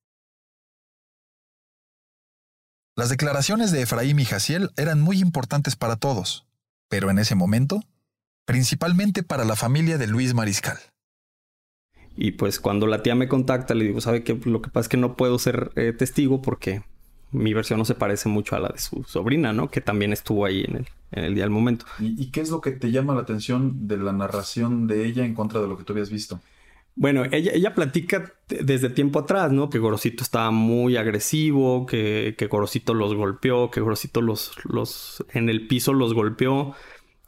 Las 2.99 3.11
declaraciones 3.11 3.71
de 3.71 3.83
Efraín 3.83 4.19
y 4.19 4.25
Jaciel 4.25 4.71
eran 4.77 5.01
muy 5.01 5.21
importantes 5.21 5.77
para 5.77 5.95
todos, 5.95 6.49
pero 6.89 7.11
en 7.11 7.21
ese 7.21 7.37
momento, 7.37 7.85
principalmente 8.45 9.23
para 9.23 9.45
la 9.45 9.55
familia 9.55 9.99
de 9.99 10.09
Luis 10.09 10.35
Mariscal. 10.35 10.79
Y 12.17 12.33
pues 12.33 12.59
cuando 12.59 12.89
la 12.89 13.05
tía 13.05 13.15
me 13.15 13.29
contacta, 13.29 13.75
le 13.75 13.85
digo, 13.85 14.01
¿sabe 14.01 14.25
qué? 14.25 14.37
Lo 14.47 14.63
que 14.63 14.71
pasa 14.71 14.81
es 14.81 14.89
que 14.89 14.97
no 14.97 15.15
puedo 15.15 15.39
ser 15.39 15.71
eh, 15.77 15.93
testigo 15.97 16.43
porque 16.43 16.83
mi 17.31 17.55
versión 17.55 17.79
no 17.79 17.85
se 17.85 17.95
parece 17.95 18.29
mucho 18.29 18.57
a 18.57 18.59
la 18.59 18.71
de 18.71 18.81
su 18.81 19.05
sobrina, 19.05 19.53
¿no? 19.53 19.71
Que 19.71 19.81
también 19.81 20.13
estuvo 20.13 20.45
ahí 20.45 20.65
en 20.67 20.79
el, 20.79 20.89
en 21.13 21.23
el 21.23 21.35
día 21.37 21.45
del 21.45 21.53
momento. 21.53 21.87
¿Y, 22.01 22.21
¿Y, 22.21 22.33
qué 22.33 22.41
es 22.41 22.51
lo 22.51 22.61
que 22.61 22.73
te 22.73 22.91
llama 22.91 23.15
la 23.15 23.21
atención 23.21 23.87
de 23.87 23.97
la 23.99 24.13
narración 24.13 24.89
de 24.89 25.07
ella 25.07 25.25
en 25.25 25.37
contra 25.37 25.61
de 25.61 25.69
lo 25.69 25.79
que 25.79 25.85
tú 25.85 25.93
habías 25.93 26.11
visto? 26.11 26.41
Bueno, 27.01 27.25
ella, 27.31 27.53
ella 27.55 27.75
platica 27.75 28.35
desde 28.49 28.91
tiempo 28.91 29.21
atrás, 29.21 29.53
¿no? 29.53 29.71
Que 29.71 29.79
Gorosito 29.79 30.25
estaba 30.25 30.51
muy 30.51 30.97
agresivo, 30.97 31.87
que, 31.87 32.35
que 32.37 32.47
Gorosito 32.47 32.93
los 32.93 33.15
golpeó, 33.15 33.71
que 33.71 33.81
Gorosito 33.81 34.21
los, 34.21 34.53
los 34.65 35.25
en 35.33 35.49
el 35.49 35.69
piso 35.69 35.93
los 35.93 36.13
golpeó, 36.13 36.75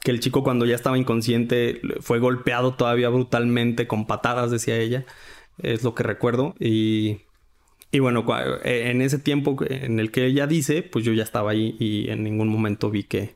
que 0.01 0.11
el 0.11 0.21
chico 0.21 0.43
cuando 0.43 0.67
ya 0.67 0.75
estaba 0.75 0.99
inconsciente 0.99 1.81
fue 2.01 2.19
golpeado 2.19 2.75
todavía 2.75 3.11
brutalmente 3.11 3.87
con 3.87 4.07
patadas, 4.07 4.51
decía 4.51 4.77
ella. 4.77 5.07
Es 5.59 5.85
lo 5.85 5.95
que 5.95 6.03
recuerdo. 6.03 6.55
Y 6.59 7.21
y 7.93 7.99
bueno, 7.99 8.25
en 8.65 9.03
ese 9.03 9.19
tiempo 9.19 9.57
en 9.69 9.99
el 9.99 10.13
que 10.13 10.27
ella 10.27 10.47
dice, 10.47 10.83
pues 10.83 11.05
yo 11.05 11.13
ya 11.13 11.25
estaba 11.25 11.51
ahí 11.51 11.77
y 11.81 12.09
en 12.11 12.23
ningún 12.23 12.49
momento 12.49 12.89
vi 12.91 13.03
que, 13.05 13.35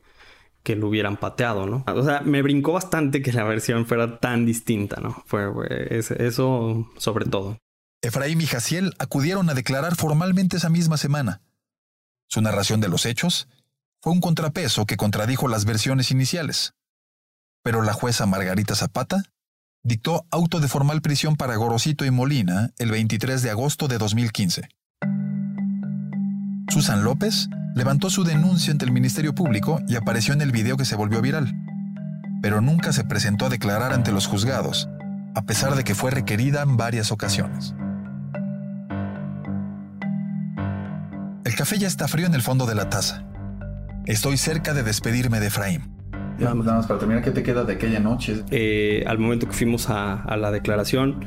que 0.65 0.75
lo 0.75 0.87
hubieran 0.89 1.15
pateado, 1.17 1.67
¿no? 1.67 1.83
O 1.85 2.03
sea, 2.03 2.21
me 2.21 2.41
brincó 2.41 2.73
bastante 2.73 3.21
que 3.21 3.31
la 3.31 3.43
versión 3.43 3.85
fuera 3.85 4.19
tan 4.19 4.47
distinta, 4.47 4.99
¿no? 4.99 5.23
Fue, 5.27 5.47
eso 5.91 6.91
sobre 6.97 7.25
todo. 7.25 7.59
Efraín 8.01 8.41
y 8.41 8.47
Jaciel 8.47 8.95
acudieron 8.97 9.47
a 9.49 9.53
declarar 9.53 9.95
formalmente 9.95 10.57
esa 10.57 10.69
misma 10.69 10.97
semana. 10.97 11.41
Su 12.27 12.41
narración 12.41 12.81
de 12.81 12.89
los 12.89 13.05
hechos 13.05 13.47
fue 14.01 14.11
un 14.11 14.21
contrapeso 14.21 14.87
que 14.87 14.97
contradijo 14.97 15.47
las 15.47 15.65
versiones 15.65 16.09
iniciales. 16.09 16.73
Pero 17.63 17.83
la 17.83 17.93
jueza 17.93 18.25
Margarita 18.25 18.73
Zapata 18.73 19.23
dictó 19.83 20.25
auto 20.31 20.59
de 20.59 20.67
formal 20.67 21.03
prisión 21.03 21.35
para 21.35 21.57
Gorosito 21.57 22.05
y 22.05 22.11
Molina 22.11 22.71
el 22.79 22.89
23 22.89 23.43
de 23.43 23.51
agosto 23.51 23.87
de 23.87 23.99
2015. 23.99 24.67
Susan 26.75 27.05
López 27.05 27.47
levantó 27.73 28.09
su 28.09 28.25
denuncia 28.25 28.73
ante 28.73 28.83
el 28.83 28.91
Ministerio 28.91 29.33
Público 29.33 29.79
y 29.87 29.95
apareció 29.95 30.33
en 30.33 30.41
el 30.41 30.51
video 30.51 30.75
que 30.75 30.83
se 30.83 30.97
volvió 30.97 31.21
viral, 31.21 31.55
pero 32.41 32.59
nunca 32.59 32.91
se 32.91 33.05
presentó 33.05 33.45
a 33.45 33.49
declarar 33.49 33.93
ante 33.93 34.11
los 34.11 34.27
juzgados, 34.27 34.89
a 35.35 35.43
pesar 35.43 35.75
de 35.75 35.85
que 35.85 35.95
fue 35.95 36.11
requerida 36.11 36.63
en 36.63 36.75
varias 36.75 37.13
ocasiones. 37.13 37.73
El 41.45 41.55
café 41.55 41.77
ya 41.77 41.87
está 41.87 42.09
frío 42.09 42.25
en 42.25 42.33
el 42.33 42.41
fondo 42.41 42.65
de 42.65 42.75
la 42.75 42.89
taza. 42.89 43.23
Estoy 44.05 44.35
cerca 44.35 44.73
de 44.73 44.83
despedirme 44.83 45.39
de 45.39 45.47
Efraín. 45.47 45.95
Ya, 46.37 46.53
nada 46.53 46.75
más 46.75 46.87
para 46.87 46.99
terminar, 46.99 47.23
¿qué 47.23 47.31
te 47.31 47.41
queda 47.41 47.63
de 47.63 47.71
aquella 47.71 48.01
noche? 48.01 48.43
Eh, 48.51 49.05
al 49.07 49.17
momento 49.17 49.47
que 49.47 49.53
fuimos 49.53 49.89
a, 49.89 50.15
a, 50.23 50.35
la 50.35 50.51
declaración, 50.51 51.23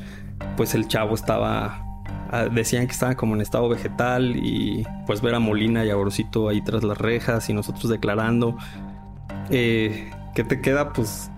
pues 0.58 0.74
el 0.74 0.88
chavo 0.88 1.14
estaba. 1.14 1.88
Decían 2.53 2.87
que 2.87 2.93
estaba 2.93 3.14
como 3.14 3.35
en 3.35 3.41
estado 3.41 3.69
vegetal 3.69 4.37
y 4.37 4.87
pues 5.07 5.23
ver 5.23 5.35
a 5.35 5.38
Molina 5.38 5.85
y 5.85 5.91
a 5.91 5.97
ahí 6.51 6.61
tras 6.61 6.85
las 6.85 6.99
rejas 6.99 7.49
y 7.49 7.55
nosotros 7.55 7.88
declarando. 7.88 8.57
Eh, 9.51 10.11
¿Qué 10.35 10.45
te 10.45 10.61
queda? 10.61 10.93
Pues. 10.93 11.31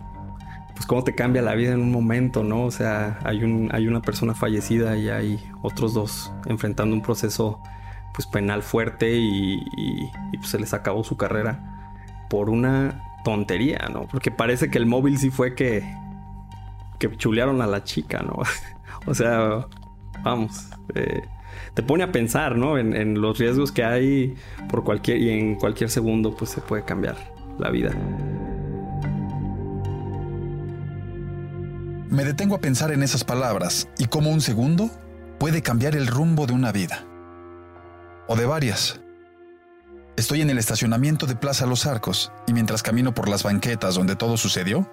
Pues 0.74 0.86
cómo 0.86 1.04
te 1.04 1.14
cambia 1.14 1.42
la 1.42 1.54
vida 1.54 1.72
en 1.72 1.80
un 1.82 1.92
momento, 1.92 2.42
¿no? 2.42 2.64
O 2.64 2.70
sea, 2.70 3.18
hay, 3.24 3.44
un, 3.44 3.68
hay 3.70 3.86
una 3.86 4.00
persona 4.00 4.34
fallecida 4.34 4.96
y 4.96 5.10
hay 5.10 5.38
otros 5.60 5.92
dos 5.92 6.32
enfrentando 6.46 6.96
un 6.96 7.02
proceso 7.02 7.60
pues 8.14 8.26
penal 8.26 8.62
fuerte 8.62 9.12
y, 9.14 9.56
y, 9.76 10.10
y 10.32 10.38
pues 10.38 10.48
se 10.48 10.58
les 10.58 10.72
acabó 10.72 11.04
su 11.04 11.18
carrera 11.18 11.70
por 12.30 12.48
una 12.48 13.02
tontería, 13.24 13.88
¿no? 13.92 14.06
Porque 14.06 14.30
parece 14.30 14.70
que 14.70 14.78
el 14.78 14.86
móvil 14.86 15.18
sí 15.18 15.30
fue 15.30 15.54
que, 15.54 15.84
que 16.98 17.14
chulearon 17.16 17.60
a 17.60 17.66
la 17.66 17.84
chica, 17.84 18.22
¿no? 18.22 18.42
o 19.06 19.14
sea, 19.14 19.66
vamos, 20.22 20.66
eh, 20.94 21.22
te 21.74 21.82
pone 21.82 22.04
a 22.04 22.12
pensar, 22.12 22.56
¿no? 22.56 22.78
En, 22.78 22.94
en, 22.94 23.20
los 23.20 23.38
riesgos 23.38 23.72
que 23.72 23.84
hay 23.84 24.34
por 24.68 24.84
cualquier, 24.84 25.18
y 25.18 25.30
en 25.30 25.54
cualquier 25.56 25.90
segundo, 25.90 26.34
pues 26.36 26.50
se 26.50 26.60
puede 26.60 26.84
cambiar 26.84 27.16
la 27.58 27.70
vida. 27.70 27.92
Me 32.10 32.24
detengo 32.24 32.56
a 32.56 32.60
pensar 32.60 32.90
en 32.90 33.04
esas 33.04 33.22
palabras 33.22 33.88
y 33.98 34.06
cómo 34.06 34.30
un 34.30 34.40
segundo 34.40 34.90
puede 35.38 35.62
cambiar 35.62 35.94
el 35.94 36.06
rumbo 36.06 36.46
de 36.46 36.52
una 36.52 36.72
vida. 36.72 37.04
O 38.26 38.36
de 38.36 38.46
varias. 38.46 39.00
Estoy 40.16 40.42
en 40.42 40.50
el 40.50 40.58
estacionamiento 40.58 41.26
de 41.26 41.36
Plaza 41.36 41.66
Los 41.66 41.86
Arcos 41.86 42.32
y 42.46 42.52
mientras 42.52 42.82
camino 42.82 43.14
por 43.14 43.28
las 43.28 43.42
banquetas 43.42 43.94
donde 43.94 44.16
todo 44.16 44.36
sucedió, 44.36 44.90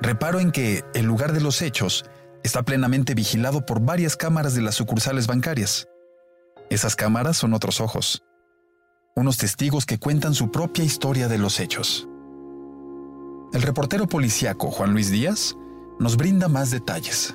reparo 0.00 0.38
en 0.38 0.52
que 0.52 0.84
el 0.94 1.06
lugar 1.06 1.32
de 1.32 1.40
los 1.40 1.60
hechos 1.62 2.04
está 2.42 2.62
plenamente 2.62 3.14
vigilado 3.14 3.66
por 3.66 3.80
varias 3.80 4.16
cámaras 4.16 4.54
de 4.54 4.62
las 4.62 4.74
sucursales 4.74 5.26
bancarias. 5.26 5.88
Esas 6.70 6.96
cámaras 6.96 7.36
son 7.36 7.54
otros 7.54 7.80
ojos, 7.80 8.22
unos 9.16 9.38
testigos 9.38 9.86
que 9.86 9.98
cuentan 9.98 10.34
su 10.34 10.50
propia 10.50 10.84
historia 10.84 11.28
de 11.28 11.38
los 11.38 11.60
hechos. 11.60 12.08
El 13.52 13.62
reportero 13.62 14.06
policíaco 14.06 14.70
Juan 14.70 14.92
Luis 14.92 15.10
Díaz 15.10 15.56
nos 15.98 16.16
brinda 16.16 16.48
más 16.48 16.70
detalles. 16.70 17.34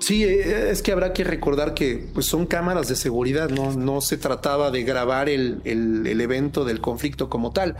Sí, 0.00 0.24
es 0.24 0.82
que 0.82 0.92
habrá 0.92 1.12
que 1.12 1.24
recordar 1.24 1.74
que 1.74 2.08
pues, 2.14 2.24
son 2.26 2.46
cámaras 2.46 2.88
de 2.88 2.96
seguridad, 2.96 3.50
no, 3.50 3.72
no 3.72 4.00
se 4.00 4.16
trataba 4.16 4.70
de 4.70 4.82
grabar 4.82 5.28
el, 5.28 5.60
el, 5.64 6.06
el, 6.06 6.20
evento 6.22 6.64
del 6.64 6.80
conflicto 6.80 7.28
como 7.28 7.52
tal. 7.52 7.76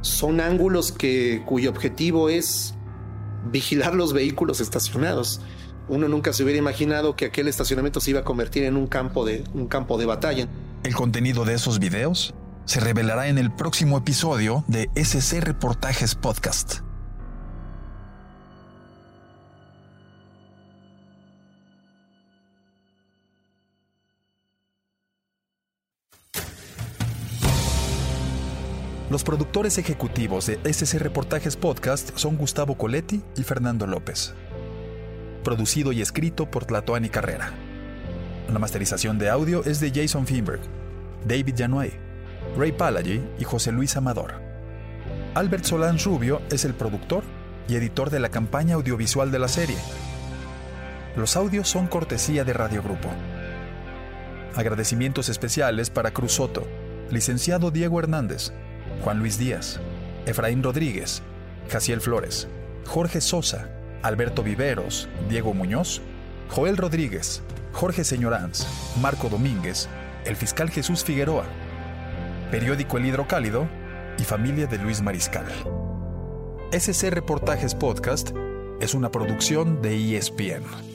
Son 0.00 0.40
ángulos 0.40 0.90
que, 0.90 1.42
cuyo 1.46 1.70
objetivo 1.70 2.28
es 2.28 2.74
vigilar 3.50 3.94
los 3.94 4.12
vehículos 4.12 4.60
estacionados. 4.60 5.40
Uno 5.88 6.08
nunca 6.08 6.32
se 6.32 6.42
hubiera 6.42 6.58
imaginado 6.58 7.16
que 7.16 7.26
aquel 7.26 7.48
estacionamiento 7.48 8.00
se 8.00 8.10
iba 8.10 8.20
a 8.20 8.24
convertir 8.24 8.64
en 8.64 8.76
un 8.76 8.86
campo 8.86 9.24
de, 9.24 9.44
un 9.52 9.66
campo 9.66 9.98
de 9.98 10.06
batalla. 10.06 10.48
El 10.84 10.94
contenido 10.94 11.44
de 11.44 11.54
esos 11.54 11.78
videos 11.78 12.34
se 12.64 12.80
revelará 12.80 13.28
en 13.28 13.38
el 13.38 13.50
próximo 13.50 13.98
episodio 13.98 14.64
de 14.68 14.90
SC 14.94 15.40
Reportajes 15.40 16.14
Podcast. 16.14 16.91
Los 29.12 29.24
productores 29.24 29.76
ejecutivos 29.76 30.46
de 30.46 30.58
SC 30.64 30.98
Reportajes 30.98 31.58
Podcast 31.58 32.16
son 32.16 32.38
Gustavo 32.38 32.78
Coletti 32.78 33.22
y 33.36 33.42
Fernando 33.42 33.86
López. 33.86 34.32
Producido 35.44 35.92
y 35.92 36.00
escrito 36.00 36.50
por 36.50 36.64
Tlatoani 36.64 37.10
Carrera. 37.10 37.52
La 38.50 38.58
masterización 38.58 39.18
de 39.18 39.28
audio 39.28 39.64
es 39.66 39.80
de 39.80 39.92
Jason 39.94 40.26
Finberg, 40.26 40.62
David 41.26 41.56
Januay, 41.58 41.92
Ray 42.56 42.72
Palagy 42.72 43.22
y 43.38 43.44
José 43.44 43.70
Luis 43.70 43.98
Amador. 43.98 44.32
Albert 45.34 45.64
Solán 45.64 45.98
Rubio 45.98 46.40
es 46.50 46.64
el 46.64 46.72
productor 46.72 47.22
y 47.68 47.74
editor 47.74 48.08
de 48.08 48.18
la 48.18 48.30
campaña 48.30 48.76
audiovisual 48.76 49.30
de 49.30 49.38
la 49.38 49.48
serie. 49.48 49.76
Los 51.16 51.36
audios 51.36 51.68
son 51.68 51.86
cortesía 51.86 52.44
de 52.44 52.54
Radio 52.54 52.82
Grupo. 52.82 53.10
Agradecimientos 54.56 55.28
especiales 55.28 55.90
para 55.90 56.12
Cruz 56.12 56.32
Soto, 56.32 56.66
licenciado 57.10 57.70
Diego 57.70 57.98
Hernández, 57.98 58.54
Juan 59.02 59.18
Luis 59.18 59.36
Díaz, 59.36 59.80
Efraín 60.26 60.62
Rodríguez, 60.62 61.22
Jaciel 61.68 62.00
Flores, 62.00 62.46
Jorge 62.86 63.20
Sosa, 63.20 63.68
Alberto 64.02 64.42
Viveros, 64.44 65.08
Diego 65.28 65.54
Muñoz, 65.54 66.00
Joel 66.48 66.76
Rodríguez, 66.76 67.42
Jorge 67.72 68.04
Señoranz, 68.04 68.66
Marco 69.00 69.28
Domínguez, 69.28 69.88
el 70.24 70.36
fiscal 70.36 70.70
Jesús 70.70 71.02
Figueroa, 71.02 71.46
periódico 72.52 72.98
El 72.98 73.06
Hidrocálido 73.06 73.66
y 74.18 74.22
familia 74.22 74.66
de 74.66 74.78
Luis 74.78 75.02
Mariscal. 75.02 75.46
SC 76.70 77.10
Reportajes 77.10 77.74
Podcast 77.74 78.30
es 78.80 78.94
una 78.94 79.10
producción 79.10 79.82
de 79.82 80.16
ESPN. 80.16 80.91